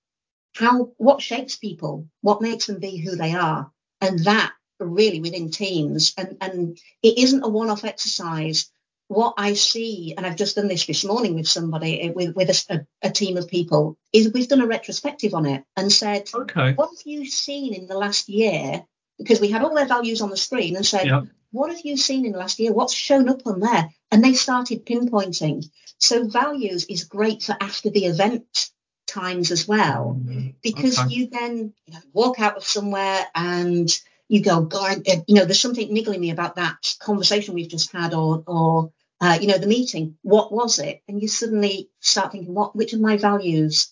how 0.56 0.92
what 0.98 1.22
shapes 1.22 1.56
people, 1.56 2.08
what 2.22 2.42
makes 2.42 2.66
them 2.66 2.80
be 2.80 2.98
who 2.98 3.16
they 3.16 3.34
are, 3.34 3.72
and 4.02 4.20
that 4.26 4.54
really 4.86 5.22
within 5.22 5.52
teams. 5.52 6.14
And, 6.18 6.38
and 6.42 6.78
it 7.04 7.18
isn't 7.18 7.44
a 7.44 7.50
one-off 7.50 7.84
exercise. 7.84 8.72
What 9.08 9.34
I 9.38 9.54
see, 9.56 10.14
and 10.16 10.26
I've 10.26 10.36
just 10.36 10.56
done 10.56 10.68
this 10.68 10.86
this 10.86 11.04
morning 11.04 11.36
with 11.36 11.48
somebody, 11.48 12.02
eh, 12.02 12.12
with, 12.14 12.36
with 12.36 12.50
a, 12.70 12.86
a 13.02 13.10
team 13.10 13.38
of 13.38 13.48
people, 13.48 13.98
is 14.14 14.32
we've 14.32 14.48
done 14.48 14.62
a 14.62 14.68
retrospective 14.68 15.34
on 15.34 15.46
it 15.46 15.64
and 15.76 15.92
said, 15.92 16.30
okay. 16.34 16.74
what 16.74 16.90
have 16.90 17.06
you 17.06 17.26
seen 17.26 17.74
in 17.74 17.88
the 17.88 17.98
last 17.98 18.30
year? 18.30 18.86
Because 19.18 19.42
we 19.42 19.50
had 19.50 19.64
all 19.64 19.74
their 19.74 19.88
values 19.88 20.22
on 20.22 20.30
the 20.30 20.38
screen 20.38 20.76
and 20.76 20.86
said, 20.86 21.08
yep. 21.08 21.24
what 21.52 21.72
have 21.72 21.82
you 21.84 21.98
seen 21.98 22.26
in 22.26 22.34
the 22.34 22.38
last 22.38 22.60
year? 22.60 22.72
What's 22.72 22.94
shown 22.94 23.30
up 23.30 23.48
on 23.48 23.60
there? 23.60 23.90
And 24.12 24.24
they 24.24 24.34
started 24.34 24.86
pinpointing. 24.86 25.70
So 25.98 26.28
values 26.28 26.86
is 26.86 27.04
great 27.04 27.44
for 27.44 27.58
after 27.60 27.90
the 27.90 28.06
event 28.06 28.70
times 29.08 29.52
as 29.52 29.68
well, 29.68 30.18
mm-hmm. 30.18 30.50
because 30.62 31.00
okay. 31.00 31.14
you 31.14 31.28
then 31.28 31.74
you 31.86 31.94
know, 31.94 32.00
walk 32.14 32.40
out 32.40 32.58
of 32.58 32.64
somewhere 32.64 33.26
and 33.36 33.90
you 34.30 34.42
go, 34.42 34.62
God, 34.62 35.08
uh, 35.08 35.18
you 35.28 35.36
know, 35.36 35.44
there's 35.44 35.60
something 35.60 35.92
niggling 35.92 36.22
me 36.22 36.30
about 36.30 36.56
that 36.56 36.96
conversation 37.00 37.56
we've 37.56 37.68
just 37.68 37.92
had, 37.92 38.14
or, 38.14 38.44
or 38.48 38.92
uh, 39.20 39.38
you 39.42 39.48
know, 39.48 39.58
the 39.58 39.68
meeting. 39.68 40.18
What 40.22 40.54
was 40.54 40.80
it? 40.80 41.02
And 41.08 41.22
you 41.22 41.28
suddenly 41.28 41.90
start 42.00 42.32
thinking, 42.32 42.54
what, 42.54 42.76
which 42.76 42.94
of 42.94 43.02
my 43.02 43.18
values 43.18 43.92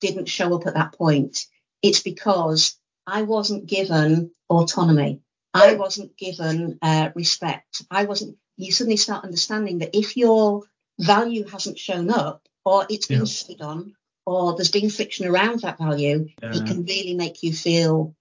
didn't 0.00 0.26
show 0.26 0.54
up 0.56 0.66
at 0.66 0.74
that 0.74 0.94
point? 0.94 1.46
It's 1.82 2.00
because 2.00 2.76
I 3.06 3.22
wasn't 3.22 3.66
given 3.66 4.30
autonomy. 4.48 5.20
I 5.52 5.74
wasn't 5.74 6.16
given 6.16 6.78
uh, 6.82 7.10
respect. 7.14 7.82
I 7.90 8.04
wasn't. 8.04 8.38
You 8.56 8.72
suddenly 8.72 8.96
start 8.96 9.24
understanding 9.24 9.78
that 9.78 9.96
if 9.96 10.16
your 10.16 10.62
value 10.98 11.46
hasn't 11.46 11.78
shown 11.78 12.10
up, 12.10 12.48
or 12.64 12.86
it's 12.88 13.06
been 13.06 13.26
yeah. 13.26 13.66
on, 13.66 13.94
or 14.26 14.56
there's 14.56 14.70
been 14.70 14.90
friction 14.90 15.26
around 15.26 15.60
that 15.60 15.78
value, 15.78 16.28
yeah. 16.42 16.54
it 16.54 16.66
can 16.66 16.84
really 16.84 17.14
make 17.14 17.42
you 17.42 17.52
feel 17.52 18.16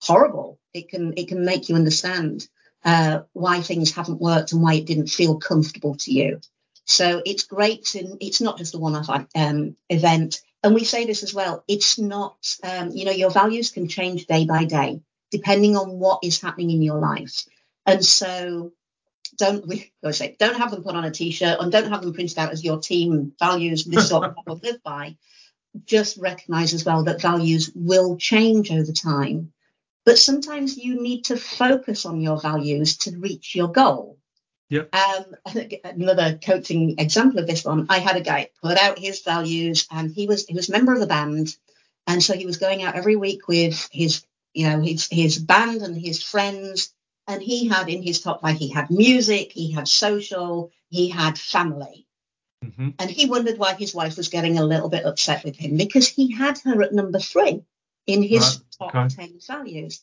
horrible. 0.00 0.58
It 0.72 0.88
can 0.88 1.14
it 1.16 1.28
can 1.28 1.44
make 1.44 1.68
you 1.68 1.74
understand 1.74 2.46
uh, 2.84 3.20
why 3.32 3.60
things 3.60 3.92
haven't 3.92 4.20
worked 4.20 4.52
and 4.52 4.62
why 4.62 4.74
it 4.74 4.86
didn't 4.86 5.08
feel 5.08 5.38
comfortable 5.38 5.96
to 5.96 6.12
you. 6.12 6.40
So 6.84 7.22
it's 7.24 7.44
great 7.44 7.84
to 7.86 8.16
it's 8.20 8.40
not 8.40 8.58
just 8.58 8.74
a 8.74 8.78
one-off 8.78 9.26
um, 9.34 9.76
event. 9.88 10.40
And 10.62 10.74
we 10.74 10.84
say 10.84 11.04
this 11.04 11.22
as 11.22 11.34
well. 11.34 11.64
It's 11.68 11.98
not 11.98 12.36
um, 12.62 12.90
you 12.90 13.04
know 13.04 13.12
your 13.12 13.30
values 13.30 13.70
can 13.70 13.88
change 13.88 14.26
day 14.26 14.46
by 14.46 14.64
day 14.64 15.00
depending 15.30 15.76
on 15.76 15.98
what 15.98 16.20
is 16.22 16.40
happening 16.40 16.70
in 16.70 16.80
your 16.80 16.98
life. 16.98 17.44
And 17.84 18.04
so 18.04 18.72
don't 19.36 19.66
we 19.66 19.92
say 20.12 20.36
don't 20.38 20.56
have 20.56 20.70
them 20.70 20.82
put 20.82 20.96
on 20.96 21.04
a 21.04 21.10
t-shirt 21.10 21.58
and 21.60 21.70
don't 21.70 21.90
have 21.90 22.02
them 22.02 22.14
printed 22.14 22.38
out 22.38 22.52
as 22.52 22.64
your 22.64 22.80
team 22.80 23.32
values. 23.38 23.84
This 23.84 24.06
is 24.06 24.12
what 24.12 24.34
people 24.34 24.60
live 24.62 24.82
by. 24.82 25.16
Just 25.84 26.16
recognize 26.16 26.72
as 26.72 26.84
well 26.84 27.04
that 27.04 27.20
values 27.20 27.70
will 27.74 28.16
change 28.16 28.70
over 28.72 28.92
time 28.92 29.52
but 30.08 30.18
sometimes 30.18 30.78
you 30.78 31.02
need 31.02 31.26
to 31.26 31.36
focus 31.36 32.06
on 32.06 32.22
your 32.22 32.40
values 32.40 32.96
to 32.96 33.18
reach 33.18 33.54
your 33.54 33.68
goal. 33.68 34.16
Yeah. 34.70 34.84
Um, 34.90 35.34
another 35.84 36.38
coaching 36.42 36.94
example 36.98 37.40
of 37.40 37.46
this 37.46 37.62
one, 37.62 37.84
I 37.90 37.98
had 37.98 38.16
a 38.16 38.22
guy 38.22 38.48
put 38.62 38.78
out 38.78 38.98
his 38.98 39.20
values 39.20 39.86
and 39.90 40.10
he 40.10 40.26
was 40.26 40.46
he 40.46 40.54
was 40.54 40.70
a 40.70 40.72
member 40.72 40.94
of 40.94 41.02
a 41.02 41.06
band. 41.06 41.54
And 42.06 42.22
so 42.22 42.32
he 42.32 42.46
was 42.46 42.56
going 42.56 42.82
out 42.82 42.94
every 42.94 43.16
week 43.16 43.48
with 43.48 43.86
his, 43.92 44.24
you 44.54 44.70
know, 44.70 44.80
his 44.80 45.08
his 45.10 45.36
band 45.38 45.82
and 45.82 45.94
his 45.94 46.22
friends. 46.22 46.90
And 47.26 47.42
he 47.42 47.68
had 47.68 47.90
in 47.90 48.02
his 48.02 48.22
top 48.22 48.40
five, 48.40 48.56
he 48.56 48.70
had 48.70 48.90
music, 48.90 49.52
he 49.52 49.72
had 49.72 49.88
social, 49.88 50.70
he 50.88 51.10
had 51.10 51.36
family. 51.36 52.06
Mm-hmm. 52.64 52.88
And 52.98 53.10
he 53.10 53.26
wondered 53.26 53.58
why 53.58 53.74
his 53.74 53.94
wife 53.94 54.16
was 54.16 54.30
getting 54.30 54.56
a 54.56 54.64
little 54.64 54.88
bit 54.88 55.04
upset 55.04 55.44
with 55.44 55.56
him 55.56 55.76
because 55.76 56.08
he 56.08 56.32
had 56.32 56.58
her 56.60 56.82
at 56.82 56.94
number 56.94 57.18
three 57.18 57.62
in 58.08 58.22
his 58.22 58.60
right. 58.80 58.92
top 58.92 59.12
okay. 59.12 59.28
10 59.28 59.40
values. 59.46 60.02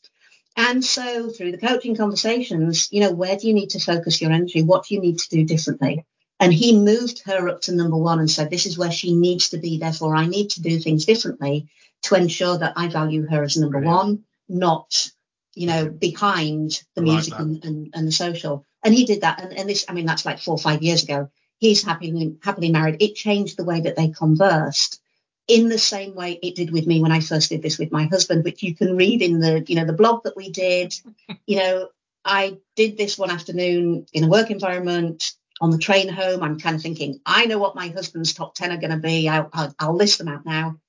And 0.56 0.86
so 0.86 1.30
through 1.30 1.52
the 1.52 1.58
coaching 1.58 1.98
conversations, 1.98 2.88
you 2.92 3.02
know, 3.02 3.12
where 3.12 3.36
do 3.36 3.48
you 3.48 3.54
need 3.54 3.72
to 3.72 3.80
focus 3.80 4.22
your 4.22 4.32
energy? 4.32 4.64
What 4.64 4.86
do 4.86 4.96
you 4.96 5.02
need 5.02 5.20
to 5.20 5.30
do 5.30 5.44
differently? 5.44 6.06
And 6.40 6.54
he 6.54 6.78
moved 6.78 7.24
her 7.26 7.50
up 7.50 7.62
to 7.62 7.76
number 7.76 7.98
one 7.98 8.20
and 8.20 8.32
said, 8.32 8.50
this 8.50 8.66
is 8.66 8.78
where 8.78 8.92
she 8.92 9.16
needs 9.16 9.50
to 9.50 9.58
be. 9.58 9.80
Therefore, 9.80 10.16
I 10.16 10.28
need 10.28 10.52
to 10.52 10.62
do 10.62 10.80
things 10.80 11.06
differently 11.06 11.68
to 12.04 12.16
ensure 12.16 12.58
that 12.58 12.74
I 12.78 12.88
value 12.88 13.26
her 13.28 13.44
as 13.44 13.58
number 13.58 13.80
one, 13.80 14.24
not, 14.48 15.10
you 15.54 15.68
know, 15.68 15.90
behind 15.90 16.84
the 16.94 17.02
music 17.02 17.34
and, 17.38 17.64
and, 17.66 17.90
and, 17.94 18.08
the 18.08 18.12
social. 18.12 18.66
And 18.84 18.94
he 18.94 19.06
did 19.06 19.22
that. 19.22 19.42
And, 19.42 19.58
and 19.58 19.70
this, 19.70 19.86
I 19.90 19.94
mean, 19.94 20.06
that's 20.06 20.26
like 20.26 20.40
four 20.40 20.56
or 20.56 20.60
five 20.60 20.84
years 20.84 21.04
ago. 21.04 21.30
He's 21.58 21.84
happily, 21.84 22.38
happily 22.44 22.72
married. 22.72 23.02
It 23.02 23.16
changed 23.16 23.58
the 23.58 23.66
way 23.66 23.82
that 23.82 23.96
they 23.96 24.10
conversed 24.10 25.02
in 25.48 25.70
the 25.70 25.78
same 25.78 26.16
way 26.16 26.40
it 26.42 26.56
did 26.56 26.72
with 26.72 26.88
me 26.88 27.02
when 27.02 27.12
I 27.12 27.20
first 27.20 27.50
did 27.50 27.62
this 27.62 27.78
with 27.78 27.92
my 27.92 28.06
husband, 28.06 28.44
which 28.44 28.64
you 28.64 28.76
can 28.76 28.98
read 28.98 29.22
in 29.22 29.40
the, 29.40 29.64
you 29.68 29.76
know, 29.76 29.86
the 29.86 29.94
blog 29.94 30.24
that 30.24 30.36
we 30.36 30.50
did. 30.50 30.94
You 31.48 31.58
know, 31.58 31.90
I 32.24 32.58
did 32.76 32.98
this 32.98 33.20
one 33.20 33.30
afternoon 33.30 34.08
in 34.14 34.24
a 34.24 34.28
work 34.28 34.50
environment. 34.50 35.34
on 35.62 35.70
the 35.70 35.78
train 35.78 36.10
home, 36.10 36.42
I'm 36.42 36.60
kind 36.60 36.76
of 36.76 36.82
thinking, 36.82 37.22
I 37.24 37.46
know 37.46 37.60
what 37.60 37.76
my 37.76 37.90
husband's 37.90 38.34
top 38.34 38.56
10 38.56 38.72
are 38.72 38.78
going 38.78 38.92
to 38.92 38.98
be. 38.98 39.30
I'll, 39.30 39.50
I'll, 39.54 39.76
I'll 39.80 39.96
list 39.96 40.18
them 40.18 40.28
out 40.28 40.46
now. 40.46 40.80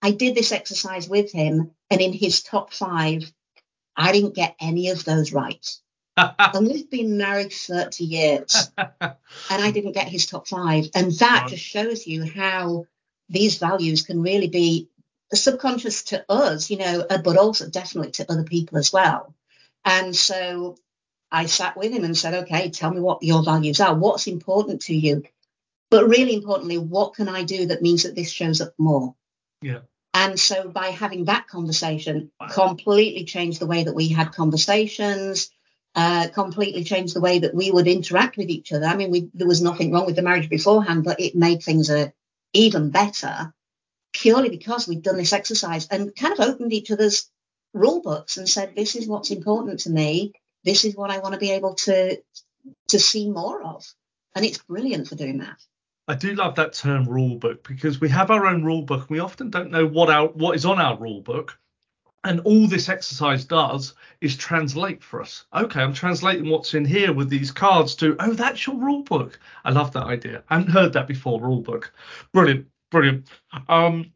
I 0.00 0.12
did 0.12 0.34
this 0.34 0.52
exercise 0.52 1.08
with 1.08 1.32
him, 1.32 1.72
and 1.90 2.00
in 2.00 2.12
his 2.12 2.42
top 2.42 2.72
five, 2.72 3.24
I 3.96 4.12
didn't 4.12 4.34
get 4.34 4.54
any 4.60 4.90
of 4.90 5.04
those 5.04 5.32
right. 5.32 5.66
and 6.16 6.66
we've 6.66 6.90
been 6.90 7.16
married 7.16 7.52
30 7.52 8.04
years, 8.04 8.70
and 8.78 9.14
I 9.50 9.70
didn't 9.72 9.92
get 9.92 10.08
his 10.08 10.26
top 10.26 10.46
five. 10.46 10.88
And 10.94 11.10
that 11.12 11.48
just 11.48 11.64
shows 11.64 12.06
you 12.06 12.24
how 12.24 12.86
these 13.28 13.58
values 13.58 14.02
can 14.02 14.22
really 14.22 14.48
be 14.48 14.88
subconscious 15.32 16.04
to 16.04 16.24
us, 16.28 16.70
you 16.70 16.76
know, 16.76 17.04
uh, 17.08 17.18
but 17.18 17.36
also 17.36 17.68
definitely 17.68 18.12
to 18.12 18.30
other 18.30 18.44
people 18.44 18.78
as 18.78 18.92
well. 18.92 19.34
And 19.84 20.14
so 20.14 20.76
I 21.30 21.46
sat 21.46 21.76
with 21.76 21.92
him 21.92 22.04
and 22.04 22.16
said, 22.16 22.44
okay, 22.44 22.70
tell 22.70 22.90
me 22.90 23.00
what 23.00 23.22
your 23.22 23.42
values 23.42 23.80
are. 23.80 23.94
What's 23.94 24.26
important 24.26 24.82
to 24.82 24.94
you? 24.94 25.24
But 25.90 26.08
really 26.08 26.34
importantly, 26.34 26.78
what 26.78 27.14
can 27.14 27.28
I 27.28 27.44
do 27.44 27.66
that 27.66 27.82
means 27.82 28.04
that 28.04 28.14
this 28.14 28.30
shows 28.30 28.60
up 28.60 28.74
more? 28.78 29.14
Yeah. 29.60 29.80
And 30.12 30.38
so 30.38 30.68
by 30.68 30.88
having 30.88 31.24
that 31.24 31.48
conversation, 31.48 32.30
wow. 32.40 32.48
completely 32.48 33.24
changed 33.24 33.60
the 33.60 33.66
way 33.66 33.84
that 33.84 33.94
we 33.94 34.08
had 34.08 34.32
conversations, 34.32 35.50
uh, 35.96 36.28
completely 36.32 36.84
changed 36.84 37.14
the 37.14 37.20
way 37.20 37.40
that 37.40 37.54
we 37.54 37.70
would 37.70 37.88
interact 37.88 38.36
with 38.36 38.48
each 38.48 38.72
other. 38.72 38.86
I 38.86 38.96
mean, 38.96 39.10
we, 39.10 39.30
there 39.34 39.46
was 39.46 39.62
nothing 39.62 39.92
wrong 39.92 40.06
with 40.06 40.16
the 40.16 40.22
marriage 40.22 40.48
beforehand, 40.48 41.04
but 41.04 41.20
it 41.20 41.34
made 41.34 41.62
things 41.62 41.90
uh, 41.90 42.08
even 42.54 42.90
better 42.90 43.52
purely 44.12 44.48
because 44.48 44.88
we'd 44.88 45.02
done 45.02 45.16
this 45.16 45.32
exercise 45.32 45.86
and 45.88 46.14
kind 46.16 46.32
of 46.32 46.40
opened 46.40 46.72
each 46.72 46.90
other's 46.90 47.30
rule 47.72 48.00
books 48.00 48.36
and 48.36 48.48
said, 48.48 48.74
this 48.74 48.96
is 48.96 49.06
what's 49.06 49.30
important 49.30 49.80
to 49.80 49.90
me 49.90 50.32
this 50.64 50.84
is 50.84 50.96
what 50.96 51.10
I 51.10 51.18
want 51.18 51.34
to 51.34 51.40
be 51.40 51.52
able 51.52 51.74
to 51.74 52.20
to 52.88 52.98
see 52.98 53.30
more 53.30 53.62
of. 53.62 53.84
And 54.34 54.44
it's 54.44 54.58
brilliant 54.58 55.06
for 55.08 55.14
doing 55.14 55.38
that. 55.38 55.58
I 56.08 56.14
do 56.14 56.34
love 56.34 56.56
that 56.56 56.72
term 56.72 57.08
rule 57.08 57.36
book 57.36 57.66
because 57.66 58.00
we 58.00 58.08
have 58.08 58.30
our 58.30 58.46
own 58.46 58.64
rule 58.64 58.82
book 58.82 59.02
and 59.02 59.10
we 59.10 59.20
often 59.20 59.50
don't 59.50 59.70
know 59.70 59.86
what 59.86 60.10
our 60.10 60.26
what 60.26 60.56
is 60.56 60.64
on 60.64 60.80
our 60.80 60.98
rule 60.98 61.20
book. 61.20 61.58
And 62.24 62.40
all 62.40 62.66
this 62.66 62.88
exercise 62.88 63.44
does 63.44 63.94
is 64.20 64.36
translate 64.36 65.02
for 65.02 65.20
us. 65.20 65.44
Okay, 65.54 65.80
I'm 65.80 65.92
translating 65.92 66.48
what's 66.48 66.74
in 66.74 66.84
here 66.84 67.12
with 67.12 67.28
these 67.28 67.50
cards 67.50 67.94
to, 67.96 68.16
oh, 68.18 68.32
that's 68.32 68.66
your 68.66 68.76
rule 68.76 69.02
book. 69.02 69.38
I 69.64 69.70
love 69.70 69.92
that 69.92 70.06
idea. 70.06 70.42
I 70.48 70.54
haven't 70.56 70.72
heard 70.72 70.94
that 70.94 71.06
before, 71.06 71.40
rule 71.40 71.60
book. 71.60 71.92
Brilliant, 72.32 72.66
brilliant. 72.90 73.28
Um, 73.68 74.12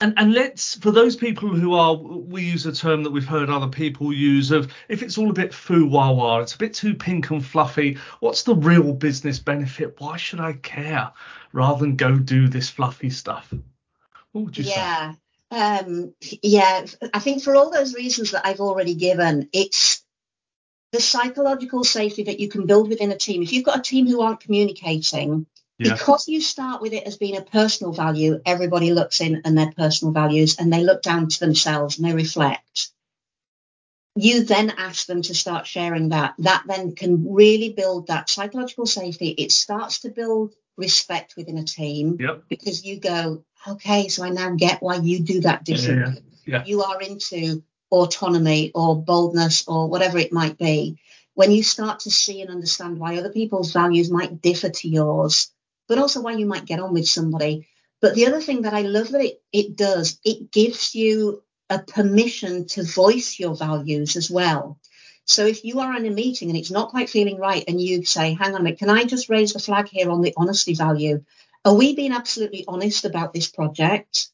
and 0.00 0.14
and 0.16 0.32
let's 0.32 0.76
for 0.78 0.90
those 0.90 1.16
people 1.16 1.48
who 1.48 1.74
are 1.74 1.94
we 1.94 2.42
use 2.42 2.66
a 2.66 2.72
term 2.72 3.02
that 3.02 3.10
we've 3.10 3.26
heard 3.26 3.50
other 3.50 3.68
people 3.68 4.12
use 4.12 4.50
of 4.50 4.72
if 4.88 5.02
it's 5.02 5.18
all 5.18 5.30
a 5.30 5.34
bit 5.34 5.52
foo 5.52 5.86
wah 5.86 6.10
wah 6.12 6.38
it's 6.38 6.54
a 6.54 6.58
bit 6.58 6.74
too 6.74 6.94
pink 6.94 7.30
and 7.30 7.44
fluffy 7.44 7.98
what's 8.20 8.42
the 8.42 8.54
real 8.54 8.92
business 8.92 9.38
benefit 9.38 10.00
why 10.00 10.16
should 10.16 10.40
i 10.40 10.52
care 10.52 11.10
rather 11.52 11.80
than 11.80 11.96
go 11.96 12.16
do 12.16 12.48
this 12.48 12.70
fluffy 12.70 13.10
stuff 13.10 13.52
what 14.32 14.44
would 14.44 14.58
you 14.58 14.64
yeah. 14.64 15.12
say 15.12 15.18
um, 15.50 16.14
yeah 16.42 16.84
i 17.14 17.18
think 17.18 17.42
for 17.42 17.54
all 17.54 17.70
those 17.70 17.94
reasons 17.94 18.32
that 18.32 18.46
i've 18.46 18.60
already 18.60 18.94
given 18.94 19.48
it's 19.52 20.04
the 20.92 21.00
psychological 21.00 21.84
safety 21.84 22.24
that 22.24 22.40
you 22.40 22.48
can 22.48 22.66
build 22.66 22.88
within 22.88 23.12
a 23.12 23.16
team 23.16 23.42
if 23.42 23.52
you've 23.52 23.64
got 23.64 23.78
a 23.78 23.82
team 23.82 24.06
who 24.06 24.20
aren't 24.20 24.40
communicating 24.40 25.46
yeah. 25.78 25.94
Because 25.94 26.26
you 26.26 26.40
start 26.40 26.82
with 26.82 26.92
it 26.92 27.04
as 27.04 27.16
being 27.16 27.36
a 27.36 27.42
personal 27.42 27.92
value, 27.92 28.40
everybody 28.44 28.92
looks 28.92 29.20
in 29.20 29.42
and 29.44 29.56
their 29.56 29.70
personal 29.70 30.12
values 30.12 30.58
and 30.58 30.72
they 30.72 30.82
look 30.82 31.02
down 31.02 31.28
to 31.28 31.40
themselves 31.40 31.98
and 31.98 32.08
they 32.08 32.14
reflect. 32.14 32.90
You 34.16 34.42
then 34.42 34.70
ask 34.76 35.06
them 35.06 35.22
to 35.22 35.34
start 35.34 35.68
sharing 35.68 36.08
that. 36.08 36.34
That 36.38 36.64
then 36.66 36.96
can 36.96 37.32
really 37.32 37.72
build 37.72 38.08
that 38.08 38.28
psychological 38.28 38.86
safety. 38.86 39.28
It 39.28 39.52
starts 39.52 40.00
to 40.00 40.10
build 40.10 40.52
respect 40.78 41.34
within 41.36 41.58
a 41.58 41.64
team 41.64 42.16
yep. 42.18 42.44
because 42.48 42.84
you 42.84 42.98
go, 42.98 43.44
okay, 43.66 44.08
so 44.08 44.24
I 44.24 44.30
now 44.30 44.54
get 44.54 44.80
why 44.80 44.96
you 44.96 45.20
do 45.20 45.40
that 45.42 45.64
differently. 45.64 46.22
Yeah, 46.46 46.58
yeah. 46.58 46.64
You 46.64 46.82
are 46.84 47.02
into 47.02 47.62
autonomy 47.90 48.70
or 48.74 49.02
boldness 49.02 49.66
or 49.66 49.88
whatever 49.88 50.18
it 50.18 50.32
might 50.32 50.56
be. 50.56 50.98
When 51.34 51.50
you 51.50 51.62
start 51.62 52.00
to 52.00 52.10
see 52.10 52.40
and 52.40 52.50
understand 52.50 52.98
why 52.98 53.16
other 53.16 53.32
people's 53.32 53.72
values 53.72 54.10
might 54.10 54.40
differ 54.40 54.70
to 54.70 54.88
yours, 54.88 55.50
but 55.88 55.98
also 55.98 56.22
why 56.22 56.32
you 56.32 56.46
might 56.46 56.64
get 56.64 56.80
on 56.80 56.92
with 56.92 57.08
somebody. 57.08 57.68
But 58.00 58.14
the 58.14 58.26
other 58.26 58.40
thing 58.40 58.62
that 58.62 58.74
I 58.74 58.82
love 58.82 59.10
that 59.10 59.22
it, 59.22 59.42
it 59.52 59.76
does, 59.76 60.18
it 60.24 60.50
gives 60.50 60.94
you 60.94 61.42
a 61.70 61.80
permission 61.80 62.66
to 62.68 62.82
voice 62.82 63.38
your 63.38 63.54
values 63.54 64.16
as 64.16 64.30
well. 64.30 64.78
So 65.28 65.46
if 65.46 65.64
you 65.64 65.80
are 65.80 65.94
in 65.96 66.06
a 66.06 66.10
meeting 66.10 66.48
and 66.48 66.58
it's 66.58 66.70
not 66.70 66.90
quite 66.90 67.10
feeling 67.10 67.38
right 67.38 67.64
and 67.68 67.80
you 67.80 68.04
say, 68.04 68.34
hang 68.34 68.54
on 68.54 68.60
a 68.60 68.64
minute, 68.64 68.78
can 68.78 68.90
I 68.90 69.04
just 69.04 69.28
raise 69.28 69.52
the 69.52 69.58
flag 69.58 69.88
here 69.88 70.10
on 70.10 70.22
the 70.22 70.34
honesty 70.36 70.74
value? 70.74 71.24
Are 71.64 71.74
we 71.74 71.94
being 71.94 72.12
absolutely 72.12 72.64
honest 72.66 73.04
about 73.04 73.32
this 73.32 73.48
project? 73.48 74.28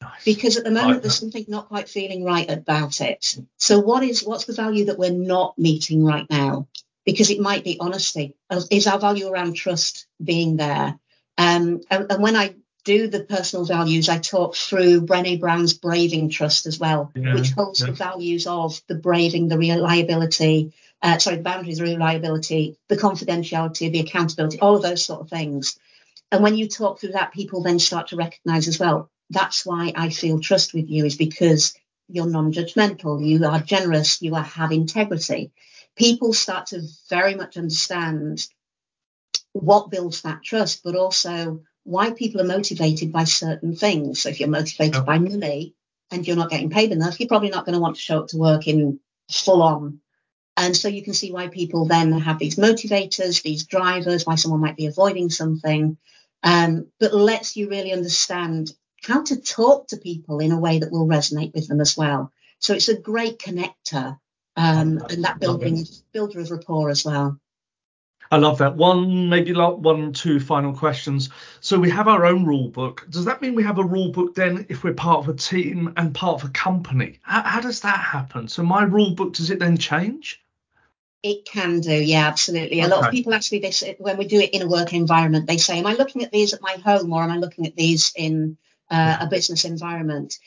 Nice. 0.00 0.24
Because 0.24 0.56
at 0.56 0.64
the 0.64 0.70
moment 0.70 0.94
like 0.94 1.02
there's 1.02 1.18
something 1.18 1.44
not 1.48 1.68
quite 1.68 1.88
feeling 1.88 2.24
right 2.24 2.48
about 2.50 3.00
it. 3.00 3.36
So 3.58 3.80
what 3.80 4.02
is 4.02 4.24
what's 4.24 4.46
the 4.46 4.52
value 4.52 4.86
that 4.86 4.98
we're 4.98 5.10
not 5.10 5.58
meeting 5.58 6.04
right 6.04 6.26
now? 6.30 6.68
because 7.08 7.30
it 7.30 7.40
might 7.40 7.64
be 7.64 7.78
honesty. 7.80 8.34
Is 8.70 8.86
our 8.86 8.98
value 8.98 9.28
around 9.28 9.54
trust 9.54 10.06
being 10.22 10.58
there? 10.58 10.98
Um, 11.38 11.80
and, 11.90 12.12
and, 12.12 12.22
when 12.22 12.36
I 12.36 12.54
do 12.88 13.08
the 13.08 13.24
personal 13.24 13.64
values, 13.64 14.08
I 14.08 14.18
talk 14.18 14.56
through 14.56 15.02
Brené 15.02 15.38
Brown's 15.38 15.74
Braving 15.74 16.30
Trust 16.30 16.66
as 16.66 16.78
well, 16.78 17.12
yeah, 17.14 17.34
which 17.34 17.50
holds 17.50 17.80
yeah. 17.80 17.86
the 17.86 17.92
values 17.92 18.46
of 18.46 18.80
the 18.86 18.94
braving, 18.94 19.48
the 19.48 19.58
reliability, 19.58 20.72
uh, 21.02 21.18
sorry, 21.18 21.36
the 21.36 21.42
boundaries, 21.42 21.78
the 21.78 21.84
reliability, 21.84 22.76
the 22.88 22.96
confidentiality, 22.96 23.92
the 23.92 24.00
accountability, 24.00 24.58
all 24.60 24.76
of 24.76 24.82
those 24.82 25.04
sort 25.04 25.20
of 25.20 25.28
things. 25.28 25.78
And 26.32 26.42
when 26.42 26.56
you 26.56 26.68
talk 26.68 27.00
through 27.00 27.12
that, 27.12 27.32
people 27.32 27.62
then 27.62 27.78
start 27.78 28.08
to 28.08 28.16
recognize 28.16 28.68
as 28.68 28.78
well. 28.78 29.10
That's 29.30 29.64
why 29.64 29.92
I 29.94 30.10
feel 30.10 30.40
trust 30.40 30.74
with 30.74 30.88
you 30.88 31.04
is 31.04 31.16
because 31.16 31.74
you're 32.08 32.26
non-judgmental, 32.26 33.24
you 33.24 33.44
are 33.44 33.60
generous, 33.60 34.22
you 34.22 34.34
are, 34.34 34.42
have 34.42 34.72
integrity 34.72 35.52
people 35.98 36.32
start 36.32 36.66
to 36.66 36.82
very 37.10 37.34
much 37.34 37.56
understand 37.56 38.46
what 39.52 39.90
builds 39.90 40.22
that 40.22 40.42
trust, 40.42 40.82
but 40.84 40.94
also 40.94 41.60
why 41.88 42.10
people 42.10 42.38
are 42.42 42.44
motivated 42.44 43.10
by 43.10 43.24
certain 43.24 43.74
things. 43.74 44.20
So 44.20 44.28
if 44.28 44.40
you're 44.40 44.48
motivated 44.50 45.06
by 45.06 45.18
money 45.18 45.74
and 46.10 46.26
you're 46.26 46.36
not 46.36 46.50
getting 46.50 46.68
paid 46.68 46.92
enough, 46.92 47.18
you're 47.18 47.30
probably 47.30 47.48
not 47.48 47.64
going 47.64 47.74
to 47.74 47.80
want 47.80 47.96
to 47.96 48.02
show 48.02 48.20
up 48.20 48.28
to 48.28 48.36
work 48.36 48.68
in 48.68 49.00
full 49.32 49.62
on. 49.62 50.00
And 50.54 50.76
so 50.76 50.88
you 50.88 51.02
can 51.02 51.14
see 51.14 51.32
why 51.32 51.48
people 51.48 51.86
then 51.86 52.12
have 52.12 52.38
these 52.38 52.56
motivators, 52.56 53.42
these 53.42 53.64
drivers, 53.64 54.26
why 54.26 54.34
someone 54.34 54.60
might 54.60 54.76
be 54.76 54.84
avoiding 54.84 55.30
something. 55.30 55.96
Um, 56.42 56.88
but 57.00 57.14
lets 57.14 57.56
you 57.56 57.70
really 57.70 57.92
understand 57.92 58.70
how 59.02 59.22
to 59.22 59.40
talk 59.40 59.88
to 59.88 59.96
people 59.96 60.40
in 60.40 60.52
a 60.52 60.60
way 60.60 60.80
that 60.80 60.92
will 60.92 61.06
resonate 61.06 61.54
with 61.54 61.68
them 61.68 61.80
as 61.80 61.96
well. 61.96 62.32
So 62.58 62.74
it's 62.74 62.90
a 62.90 63.00
great 63.00 63.38
connector 63.38 64.18
um, 64.56 64.98
and 65.08 65.24
that 65.24 65.40
building 65.40 65.86
builder 66.12 66.40
of 66.40 66.50
rapport 66.50 66.90
as 66.90 67.02
well. 67.02 67.40
I 68.30 68.36
love 68.36 68.58
that. 68.58 68.76
One, 68.76 69.28
maybe 69.28 69.54
like 69.54 69.76
one, 69.76 70.12
two 70.12 70.38
final 70.38 70.74
questions. 70.74 71.30
So 71.60 71.78
we 71.78 71.90
have 71.90 72.08
our 72.08 72.26
own 72.26 72.44
rule 72.44 72.68
book. 72.68 73.06
Does 73.08 73.24
that 73.24 73.40
mean 73.40 73.54
we 73.54 73.62
have 73.62 73.78
a 73.78 73.84
rule 73.84 74.10
book 74.10 74.34
then 74.34 74.66
if 74.68 74.84
we're 74.84 74.94
part 74.94 75.20
of 75.20 75.28
a 75.28 75.34
team 75.34 75.92
and 75.96 76.14
part 76.14 76.42
of 76.42 76.48
a 76.48 76.52
company? 76.52 77.20
How, 77.22 77.42
how 77.42 77.60
does 77.60 77.80
that 77.80 77.98
happen? 77.98 78.48
So 78.48 78.62
my 78.62 78.82
rule 78.82 79.14
book, 79.14 79.34
does 79.34 79.50
it 79.50 79.58
then 79.58 79.78
change? 79.78 80.42
It 81.22 81.46
can 81.46 81.80
do, 81.80 81.92
yeah, 81.92 82.28
absolutely. 82.28 82.80
A 82.80 82.86
lot 82.86 83.04
of 83.04 83.10
people 83.10 83.34
ask 83.34 83.50
me 83.50 83.58
this 83.58 83.82
when 83.98 84.18
we 84.18 84.26
do 84.26 84.38
it 84.38 84.50
in 84.50 84.62
a 84.62 84.68
work 84.68 84.92
environment. 84.92 85.48
They 85.48 85.56
say, 85.56 85.80
"Am 85.80 85.86
I 85.86 85.94
looking 85.94 86.22
at 86.22 86.30
these 86.30 86.54
at 86.54 86.62
my 86.62 86.76
home, 86.84 87.12
or 87.12 87.24
am 87.24 87.32
I 87.32 87.38
looking 87.38 87.66
at 87.66 87.74
these 87.74 88.12
in 88.14 88.56
uh, 88.88 89.16
a 89.22 89.26
business 89.26 89.64
environment?" 89.64 90.38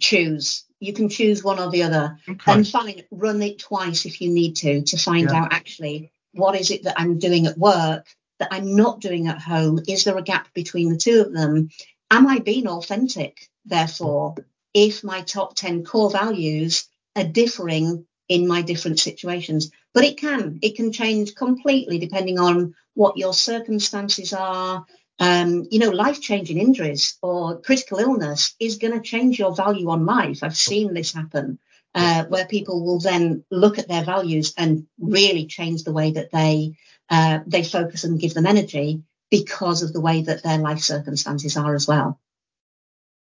Choose 0.00 0.64
you 0.80 0.94
can 0.94 1.08
choose 1.08 1.44
one 1.44 1.58
or 1.58 1.70
the 1.70 1.82
other 1.82 2.18
okay. 2.28 2.52
and 2.52 2.66
fine 2.66 3.02
run 3.10 3.40
it 3.42 3.58
twice 3.58 4.06
if 4.06 4.20
you 4.20 4.30
need 4.30 4.56
to 4.56 4.82
to 4.82 4.96
find 4.96 5.28
yeah. 5.30 5.42
out 5.42 5.52
actually 5.52 6.10
what 6.32 6.58
is 6.58 6.70
it 6.70 6.84
that 6.84 6.98
i'm 6.98 7.18
doing 7.18 7.46
at 7.46 7.58
work 7.58 8.06
that 8.38 8.48
i'm 8.50 8.76
not 8.76 9.00
doing 9.00 9.28
at 9.28 9.40
home? 9.40 9.80
Is 9.86 10.04
there 10.04 10.16
a 10.16 10.22
gap 10.22 10.52
between 10.54 10.90
the 10.90 10.96
two 10.96 11.20
of 11.20 11.32
them? 11.32 11.70
Am 12.10 12.26
i 12.26 12.38
being 12.38 12.66
authentic? 12.66 13.48
Therefore 13.64 14.34
if 14.72 15.02
my 15.02 15.22
top 15.22 15.56
10 15.56 15.84
core 15.84 16.10
values 16.10 16.88
are 17.16 17.24
differing 17.24 18.06
in 18.28 18.46
my 18.46 18.62
different 18.62 19.00
situations 19.00 19.70
but 19.92 20.04
it 20.04 20.16
can 20.18 20.58
it 20.62 20.76
can 20.76 20.92
change 20.92 21.34
completely 21.34 21.98
depending 21.98 22.38
on 22.38 22.74
what 22.94 23.16
your 23.16 23.34
circumstances 23.34 24.32
are. 24.32 24.84
Um, 25.18 25.66
you 25.70 25.78
know, 25.78 25.90
life 25.90 26.20
changing 26.20 26.58
injuries 26.58 27.18
or 27.22 27.60
critical 27.60 27.98
illness 27.98 28.54
is 28.58 28.78
going 28.78 28.94
to 28.94 29.00
change 29.00 29.38
your 29.38 29.54
value 29.54 29.90
on 29.90 30.06
life. 30.06 30.42
I've 30.42 30.56
seen 30.56 30.94
this 30.94 31.12
happen 31.12 31.58
uh, 31.94 32.24
where 32.24 32.46
people 32.46 32.84
will 32.84 33.00
then 33.00 33.44
look 33.50 33.78
at 33.78 33.88
their 33.88 34.04
values 34.04 34.54
and 34.56 34.86
really 34.98 35.46
change 35.46 35.84
the 35.84 35.92
way 35.92 36.12
that 36.12 36.30
they 36.30 36.76
uh, 37.08 37.40
they 37.46 37.64
focus 37.64 38.04
and 38.04 38.20
give 38.20 38.34
them 38.34 38.46
energy 38.46 39.02
because 39.30 39.82
of 39.82 39.92
the 39.92 40.00
way 40.00 40.22
that 40.22 40.42
their 40.42 40.58
life 40.58 40.80
circumstances 40.80 41.56
are 41.56 41.74
as 41.74 41.86
well. 41.88 42.20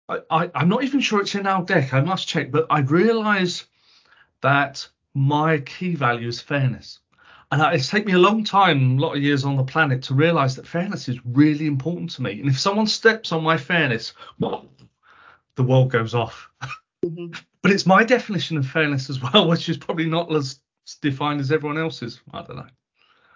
I, 0.09 0.51
am 0.55 0.69
not 0.69 0.85
even 0.85 1.01
sure 1.01 1.21
it's 1.21 1.35
in 1.35 1.47
our 1.47 1.63
deck. 1.65 1.95
I 1.95 2.01
must 2.01 2.29
check, 2.29 2.51
but 2.51 2.67
I 2.69 2.81
realise 2.81 3.65
that 4.43 4.87
my 5.15 5.59
key 5.59 5.95
value 5.95 6.29
is 6.29 6.41
fairness. 6.41 7.01
And 7.51 7.63
it's 7.75 7.89
taken 7.89 8.07
me 8.07 8.13
a 8.15 8.19
long 8.19 8.45
time, 8.45 8.99
a 8.99 9.01
lot 9.01 9.17
of 9.17 9.23
years 9.23 9.45
on 9.45 9.57
the 9.57 9.65
planet, 9.65 10.03
to 10.05 10.15
realise 10.15 10.55
that 10.57 10.67
fairness 10.67 11.09
is 11.09 11.25
really 11.25 11.67
important 11.67 12.11
to 12.11 12.23
me. 12.23 12.41
And 12.41 12.49
if 12.49 12.59
someone 12.59 12.87
steps 12.87 13.33
on 13.33 13.43
my 13.43 13.57
fairness, 13.57 14.13
well, 14.39 14.67
the 15.55 15.63
world 15.63 15.91
goes 15.91 16.15
off. 16.15 16.51
Mm-hmm. 17.05 17.35
But 17.65 17.73
it's 17.73 17.87
my 17.87 18.05
definition 18.05 18.59
of 18.59 18.67
fairness 18.67 19.09
as 19.09 19.23
well, 19.23 19.49
which 19.49 19.71
is 19.71 19.79
probably 19.79 20.05
not 20.05 20.31
as 20.33 20.61
defined 21.01 21.41
as 21.41 21.51
everyone 21.51 21.79
else's. 21.79 22.21
I 22.31 22.43
don't 22.43 22.57
know. 22.57 22.67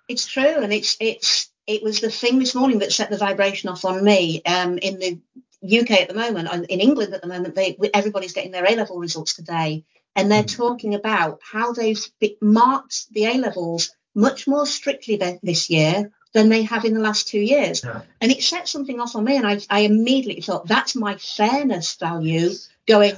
It's 0.07 0.27
true, 0.27 0.63
and 0.63 0.71
it's 0.71 0.99
it's 1.01 1.51
it 1.67 1.83
was 1.83 2.01
the 2.01 2.11
thing 2.11 2.39
this 2.39 2.55
morning 2.55 2.81
that 2.81 2.93
set 2.93 3.09
the 3.09 3.17
vibration 3.17 3.71
off 3.71 3.87
on 3.87 4.05
me. 4.05 4.43
Um, 4.45 4.77
in 4.77 4.99
the 4.99 5.81
UK 5.81 5.93
at 5.93 6.09
the 6.09 6.15
moment, 6.15 6.67
in 6.69 6.81
England 6.81 7.15
at 7.15 7.23
the 7.23 7.27
moment, 7.27 7.55
they, 7.55 7.79
everybody's 7.95 8.35
getting 8.35 8.53
their 8.53 8.67
A 8.67 8.77
level 8.77 8.99
results 8.99 9.35
today, 9.35 9.85
and 10.15 10.31
they're 10.31 10.43
mm. 10.43 10.57
talking 10.57 10.95
about 10.95 11.41
how 11.43 11.73
they've 11.73 12.05
marked 12.43 13.11
the 13.13 13.25
A 13.25 13.39
levels 13.39 13.91
much 14.15 14.47
more 14.47 14.67
strictly 14.67 15.17
this 15.43 15.71
year 15.71 16.13
than 16.35 16.51
they 16.51 16.65
have 16.65 16.85
in 16.85 16.93
the 16.93 17.01
last 17.01 17.29
two 17.29 17.41
years. 17.41 17.83
Yeah. 17.83 18.03
And 18.21 18.31
it 18.31 18.43
set 18.43 18.69
something 18.69 19.01
off 19.01 19.17
on 19.17 19.25
me, 19.25 19.39
and 19.39 19.47
I, 19.47 19.61
I 19.71 19.81
immediately 19.81 20.43
thought 20.43 20.67
that's 20.67 20.95
my 20.95 21.17
fairness 21.17 21.97
value 21.97 22.51
going. 22.87 23.17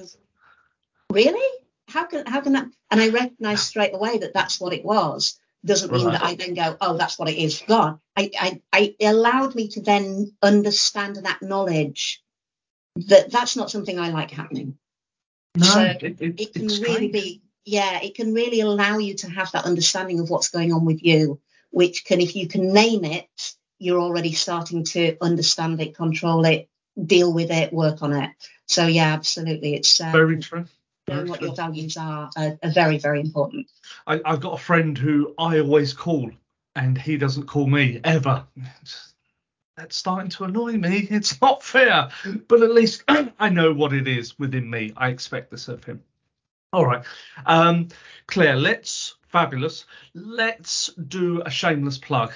Really? 1.10 1.58
How 1.88 2.04
can 2.04 2.24
how 2.26 2.40
can 2.40 2.52
that? 2.52 2.66
And 2.90 3.00
I 3.00 3.08
recognised 3.08 3.64
straight 3.64 3.94
away 3.94 4.18
that 4.18 4.34
that's 4.34 4.60
what 4.60 4.72
it 4.72 4.84
was. 4.84 5.38
Doesn't 5.64 5.92
mean 5.92 6.06
right. 6.06 6.12
that 6.12 6.22
I 6.22 6.34
then 6.36 6.54
go, 6.54 6.76
oh, 6.80 6.96
that's 6.96 7.18
what 7.18 7.28
it 7.28 7.36
is. 7.36 7.62
God, 7.66 7.98
I, 8.16 8.30
I, 8.38 8.62
I 8.72 8.94
allowed 9.02 9.54
me 9.54 9.68
to 9.68 9.82
then 9.82 10.32
understand 10.40 11.18
and 11.18 11.26
acknowledge 11.26 12.22
that 12.96 13.30
that's 13.30 13.56
not 13.56 13.70
something 13.70 13.98
I 13.98 14.08
like 14.08 14.30
happening. 14.30 14.78
No, 15.56 15.66
so 15.66 15.82
it, 15.82 16.02
it, 16.02 16.40
it 16.40 16.54
can 16.54 16.68
really 16.68 17.10
great. 17.10 17.12
be, 17.12 17.42
yeah, 17.66 18.00
it 18.02 18.14
can 18.14 18.32
really 18.32 18.60
allow 18.60 18.98
you 18.98 19.14
to 19.16 19.28
have 19.28 19.52
that 19.52 19.66
understanding 19.66 20.20
of 20.20 20.30
what's 20.30 20.48
going 20.48 20.72
on 20.72 20.86
with 20.86 21.02
you, 21.02 21.40
which 21.70 22.06
can, 22.06 22.22
if 22.22 22.36
you 22.36 22.48
can 22.48 22.72
name 22.72 23.04
it, 23.04 23.28
you're 23.78 24.00
already 24.00 24.32
starting 24.32 24.84
to 24.84 25.16
understand 25.20 25.78
it, 25.80 25.94
control 25.94 26.46
it, 26.46 26.70
deal 27.04 27.32
with 27.32 27.50
it, 27.50 27.72
work 27.72 28.02
on 28.02 28.14
it. 28.14 28.30
So 28.66 28.86
yeah, 28.86 29.12
absolutely, 29.12 29.74
it's 29.74 30.00
um, 30.00 30.12
very 30.12 30.38
true. 30.38 30.64
Knowing 31.10 31.28
what 31.28 31.42
your 31.42 31.54
values 31.54 31.96
are, 31.96 32.30
are, 32.36 32.58
are 32.62 32.70
very, 32.70 32.98
very 32.98 33.20
important. 33.20 33.66
I, 34.06 34.20
I've 34.24 34.40
got 34.40 34.54
a 34.54 34.62
friend 34.62 34.96
who 34.96 35.34
I 35.38 35.58
always 35.60 35.92
call, 35.92 36.30
and 36.76 36.96
he 36.96 37.16
doesn't 37.16 37.46
call 37.46 37.66
me 37.66 38.00
ever 38.04 38.46
that's 39.80 39.96
starting 39.96 40.30
to 40.30 40.44
annoy 40.44 40.72
me. 40.72 41.08
It's 41.10 41.40
not 41.40 41.62
fair, 41.62 42.10
but 42.48 42.62
at 42.62 42.72
least 42.72 43.02
I 43.38 43.48
know 43.48 43.72
what 43.72 43.92
it 43.92 44.06
is 44.06 44.38
within 44.38 44.68
me. 44.68 44.92
I 44.96 45.08
expect 45.08 45.50
this 45.50 45.68
of 45.68 45.84
him. 45.84 46.02
All 46.72 46.86
right, 46.86 47.04
um, 47.46 47.88
Claire, 48.26 48.56
let's 48.56 49.16
fabulous. 49.28 49.86
Let's 50.14 50.88
do 51.08 51.42
a 51.44 51.50
shameless 51.50 51.98
plug 51.98 52.32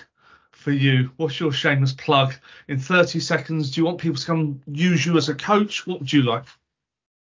for 0.53 0.73
you. 0.73 1.11
What's 1.17 1.39
your 1.39 1.53
shameless 1.53 1.93
plug 1.93 2.35
in 2.69 2.79
30 2.79 3.21
seconds? 3.21 3.71
Do 3.71 3.81
you 3.81 3.85
want 3.85 3.99
people 3.99 4.17
to 4.17 4.27
come 4.27 4.63
use 4.67 5.05
you 5.05 5.17
as 5.17 5.29
a 5.29 5.35
coach? 5.35 5.87
What 5.87 6.01
would 6.01 6.13
you 6.13 6.23
like? 6.23 6.47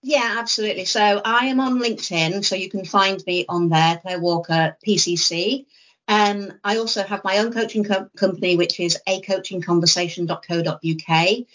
Yeah, 0.01 0.38
absolutely. 0.39 0.85
So 0.85 1.21
I 1.23 1.45
am 1.47 1.59
on 1.59 1.79
LinkedIn, 1.79 2.45
so 2.45 2.55
you 2.55 2.69
can 2.69 2.85
find 2.85 3.21
me 3.27 3.45
on 3.49 3.67
there, 3.69 3.99
Claire 4.01 4.19
Walker 4.19 4.77
PCC. 4.85 5.65
Um, 6.07 6.53
I 6.63 6.77
also 6.77 7.03
have 7.03 7.23
my 7.23 7.38
own 7.39 7.51
coaching 7.51 7.83
co- 7.83 8.07
company, 8.15 8.55
which 8.55 8.79
is 8.79 8.97
acoachingconversation.co.uk. 9.07 11.45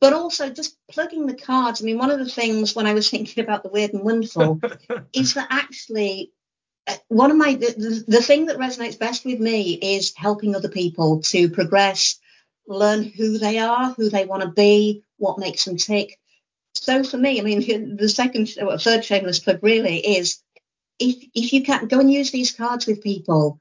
But 0.00 0.12
also 0.14 0.48
just 0.48 0.78
plugging 0.90 1.26
the 1.26 1.34
cards. 1.34 1.82
I 1.82 1.84
mean, 1.84 1.98
one 1.98 2.10
of 2.10 2.18
the 2.18 2.28
things 2.28 2.74
when 2.74 2.86
I 2.86 2.94
was 2.94 3.10
thinking 3.10 3.44
about 3.44 3.62
the 3.62 3.68
weird 3.68 3.92
and 3.92 4.02
wonderful 4.02 4.58
is 5.12 5.34
that 5.34 5.48
actually 5.50 6.32
uh, 6.86 6.96
one 7.08 7.30
of 7.30 7.36
my 7.36 7.52
the, 7.54 8.02
the 8.06 8.22
thing 8.22 8.46
that 8.46 8.56
resonates 8.56 8.98
best 8.98 9.26
with 9.26 9.40
me 9.40 9.74
is 9.74 10.14
helping 10.16 10.56
other 10.56 10.70
people 10.70 11.20
to 11.22 11.50
progress, 11.50 12.18
learn 12.66 13.02
who 13.02 13.36
they 13.36 13.58
are, 13.58 13.92
who 13.92 14.08
they 14.08 14.24
want 14.24 14.42
to 14.42 14.48
be, 14.48 15.04
what 15.18 15.38
makes 15.38 15.66
them 15.66 15.76
tick. 15.76 16.18
So 16.74 17.02
for 17.04 17.16
me, 17.16 17.40
I 17.40 17.42
mean, 17.42 17.96
the 18.00 18.08
second, 18.08 18.52
well, 18.60 18.78
third 18.78 19.04
shameless 19.04 19.38
plug 19.38 19.60
really 19.62 19.98
is 19.98 20.42
if 20.98 21.16
if 21.34 21.52
you 21.52 21.62
can 21.62 21.86
go 21.86 22.00
and 22.00 22.12
use 22.12 22.30
these 22.30 22.52
cards 22.52 22.86
with 22.86 23.02
people, 23.02 23.60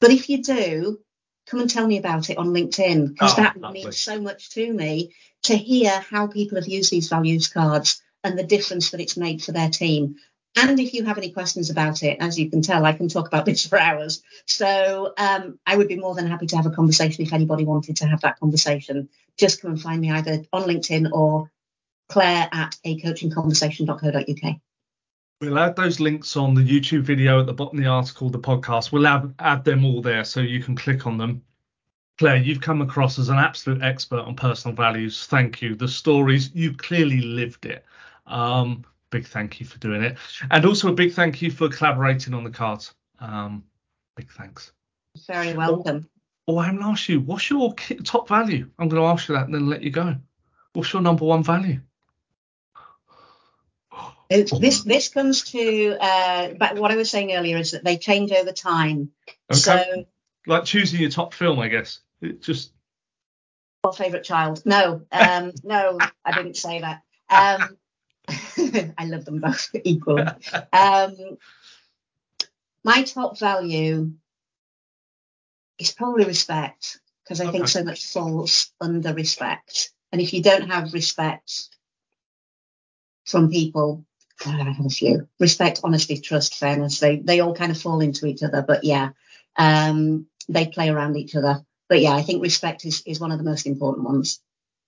but 0.00 0.10
if 0.10 0.28
you 0.28 0.42
do, 0.42 1.00
come 1.46 1.60
and 1.60 1.70
tell 1.70 1.86
me 1.86 1.98
about 1.98 2.30
it 2.30 2.38
on 2.38 2.48
LinkedIn 2.48 3.08
because 3.08 3.32
oh, 3.32 3.42
that 3.42 3.56
lovely. 3.56 3.84
means 3.84 3.98
so 3.98 4.20
much 4.20 4.50
to 4.50 4.72
me 4.72 5.14
to 5.44 5.56
hear 5.56 5.90
how 5.90 6.26
people 6.26 6.56
have 6.56 6.68
used 6.68 6.90
these 6.90 7.08
values 7.08 7.48
cards 7.48 8.02
and 8.22 8.38
the 8.38 8.44
difference 8.44 8.90
that 8.90 9.00
it's 9.00 9.16
made 9.16 9.42
for 9.42 9.52
their 9.52 9.70
team. 9.70 10.16
And 10.56 10.80
if 10.80 10.94
you 10.94 11.04
have 11.04 11.16
any 11.16 11.30
questions 11.30 11.70
about 11.70 12.02
it, 12.02 12.18
as 12.20 12.38
you 12.38 12.50
can 12.50 12.60
tell, 12.60 12.84
I 12.84 12.92
can 12.92 13.08
talk 13.08 13.28
about 13.28 13.46
this 13.46 13.66
for 13.68 13.78
hours. 13.78 14.22
So 14.46 15.12
um, 15.16 15.58
I 15.66 15.76
would 15.76 15.88
be 15.88 15.96
more 15.96 16.14
than 16.14 16.26
happy 16.26 16.46
to 16.46 16.56
have 16.56 16.66
a 16.66 16.70
conversation 16.70 17.24
if 17.24 17.32
anybody 17.32 17.64
wanted 17.64 17.96
to 17.96 18.06
have 18.06 18.20
that 18.22 18.38
conversation. 18.40 19.08
Just 19.38 19.62
come 19.62 19.72
and 19.72 19.80
find 19.80 20.00
me 20.00 20.10
either 20.10 20.44
on 20.52 20.62
LinkedIn 20.62 21.10
or 21.12 21.50
claire 22.10 22.48
at 22.52 22.76
acoachingconversation.co.uk. 22.84 24.56
We'll 25.40 25.58
add 25.58 25.76
those 25.76 26.00
links 26.00 26.36
on 26.36 26.54
the 26.54 26.60
YouTube 26.60 27.02
video 27.02 27.40
at 27.40 27.46
the 27.46 27.54
bottom 27.54 27.78
of 27.78 27.84
the 27.84 27.90
article, 27.90 28.28
the 28.28 28.38
podcast. 28.38 28.92
We'll 28.92 29.06
add, 29.06 29.32
add 29.38 29.64
them 29.64 29.86
all 29.86 30.02
there 30.02 30.24
so 30.24 30.40
you 30.40 30.62
can 30.62 30.76
click 30.76 31.06
on 31.06 31.16
them. 31.16 31.42
Claire, 32.18 32.36
you've 32.36 32.60
come 32.60 32.82
across 32.82 33.18
as 33.18 33.30
an 33.30 33.38
absolute 33.38 33.82
expert 33.82 34.20
on 34.20 34.36
personal 34.36 34.76
values. 34.76 35.24
Thank 35.24 35.62
you. 35.62 35.74
The 35.74 35.88
stories, 35.88 36.50
you 36.54 36.74
clearly 36.74 37.22
lived 37.22 37.64
it. 37.64 37.86
Um, 38.26 38.84
big 39.08 39.26
thank 39.26 39.60
you 39.60 39.64
for 39.64 39.78
doing 39.78 40.02
it. 40.02 40.18
And 40.50 40.66
also 40.66 40.88
a 40.88 40.92
big 40.92 41.14
thank 41.14 41.40
you 41.40 41.50
for 41.50 41.70
collaborating 41.70 42.34
on 42.34 42.44
the 42.44 42.50
cards. 42.50 42.92
Um, 43.20 43.64
big 44.16 44.30
thanks. 44.30 44.72
Very 45.26 45.54
welcome. 45.54 46.06
Oh, 46.46 46.58
I'm 46.58 46.74
going 46.74 46.84
to 46.84 46.90
ask 46.90 47.08
you, 47.08 47.20
what's 47.20 47.48
your 47.48 47.72
top 48.04 48.28
value? 48.28 48.68
I'm 48.78 48.90
going 48.90 49.00
to 49.00 49.08
ask 49.08 49.28
you 49.28 49.34
that 49.36 49.46
and 49.46 49.54
then 49.54 49.70
let 49.70 49.82
you 49.82 49.90
go. 49.90 50.16
What's 50.74 50.92
your 50.92 51.00
number 51.00 51.24
one 51.24 51.42
value? 51.42 51.80
This 54.30 54.82
this 54.84 55.08
comes 55.08 55.42
to 55.50 55.96
uh, 56.00 56.54
but 56.58 56.78
what 56.78 56.92
I 56.92 56.96
was 56.96 57.10
saying 57.10 57.32
earlier 57.32 57.56
is 57.56 57.72
that 57.72 57.84
they 57.84 57.98
change 57.98 58.32
over 58.32 58.52
time. 58.52 59.10
Okay. 59.50 59.58
So 59.58 60.04
like 60.46 60.64
choosing 60.64 61.00
your 61.00 61.10
top 61.10 61.34
film, 61.34 61.58
I 61.58 61.68
guess. 61.68 62.00
It 62.22 62.40
just 62.42 62.72
or 63.82 63.92
favorite 63.92 64.24
child. 64.24 64.62
No, 64.64 65.02
um, 65.10 65.52
no, 65.64 65.98
I 66.24 66.32
didn't 66.32 66.56
say 66.56 66.80
that. 66.80 67.02
Um, 67.28 67.76
I 68.98 69.06
love 69.06 69.24
them 69.24 69.40
both 69.40 69.70
equally. 69.84 70.24
Um, 70.72 71.16
my 72.84 73.02
top 73.02 73.38
value 73.38 74.12
is 75.78 75.92
probably 75.92 76.24
respect 76.24 77.00
because 77.24 77.40
I 77.40 77.44
okay. 77.44 77.52
think 77.52 77.68
so 77.68 77.84
much 77.84 78.06
falls 78.06 78.70
under 78.80 79.12
respect. 79.12 79.90
And 80.12 80.20
if 80.20 80.32
you 80.32 80.42
don't 80.42 80.70
have 80.70 80.92
respect 80.92 81.68
from 83.24 83.50
people, 83.50 84.04
I 84.46 84.50
have 84.50 84.84
a 84.84 84.88
few. 84.88 85.28
Respect, 85.38 85.80
honesty, 85.84 86.18
trust, 86.18 86.54
fairness. 86.56 87.00
They 87.00 87.16
they 87.16 87.40
all 87.40 87.54
kind 87.54 87.70
of 87.70 87.80
fall 87.80 88.00
into 88.00 88.26
each 88.26 88.42
other, 88.42 88.62
but 88.62 88.84
yeah, 88.84 89.10
um, 89.56 90.26
they 90.48 90.66
play 90.66 90.88
around 90.88 91.16
each 91.16 91.36
other. 91.36 91.64
But 91.88 92.00
yeah, 92.00 92.14
I 92.14 92.22
think 92.22 92.42
respect 92.42 92.84
is, 92.84 93.02
is 93.04 93.20
one 93.20 93.32
of 93.32 93.38
the 93.38 93.44
most 93.44 93.66
important 93.66 94.06
ones. 94.06 94.40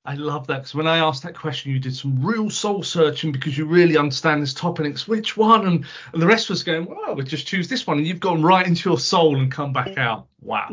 I 0.05 0.15
love 0.15 0.49
that 0.49 0.59
because 0.59 0.75
when 0.75 0.89
I 0.89 0.99
asked 0.99 1.23
that 1.23 1.39
question, 1.39 1.71
you 1.71 1.79
did 1.79 1.95
some 1.95 2.25
real 2.25 2.51
soul 2.51 2.83
searching 2.83 3.31
because 3.31 3.57
you 3.57 3.67
really 3.67 3.97
understand 3.97 4.43
this 4.43 4.55
topic. 4.55 4.87
It's 4.87 5.07
which 5.07 5.37
one, 5.37 5.67
and, 5.67 5.85
and 6.13 6.23
the 6.23 6.27
rest 6.27 6.51
was 6.51 6.65
going, 6.65 6.87
well, 6.87 7.15
we'll 7.15 7.25
just 7.25 7.47
choose 7.47 7.69
this 7.69 7.87
one, 7.87 7.99
and 7.99 8.07
you've 8.07 8.19
gone 8.21 8.43
right 8.43 8.67
into 8.67 8.89
your 8.89 8.99
soul 8.99 9.37
and 9.37 9.51
come 9.51 9.73
back 9.73 9.99
out. 9.99 10.27
Wow, 10.41 10.71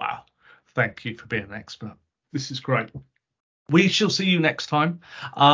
wow! 0.00 0.24
Thank 0.74 1.04
you 1.04 1.16
for 1.18 1.26
being 1.26 1.44
an 1.44 1.52
expert. 1.52 1.96
This 2.32 2.50
is 2.50 2.60
great. 2.60 2.88
We 3.68 3.88
shall 3.88 4.10
see 4.10 4.26
you 4.26 4.40
next 4.40 4.66
time. 4.66 5.00
Um, 5.34 5.50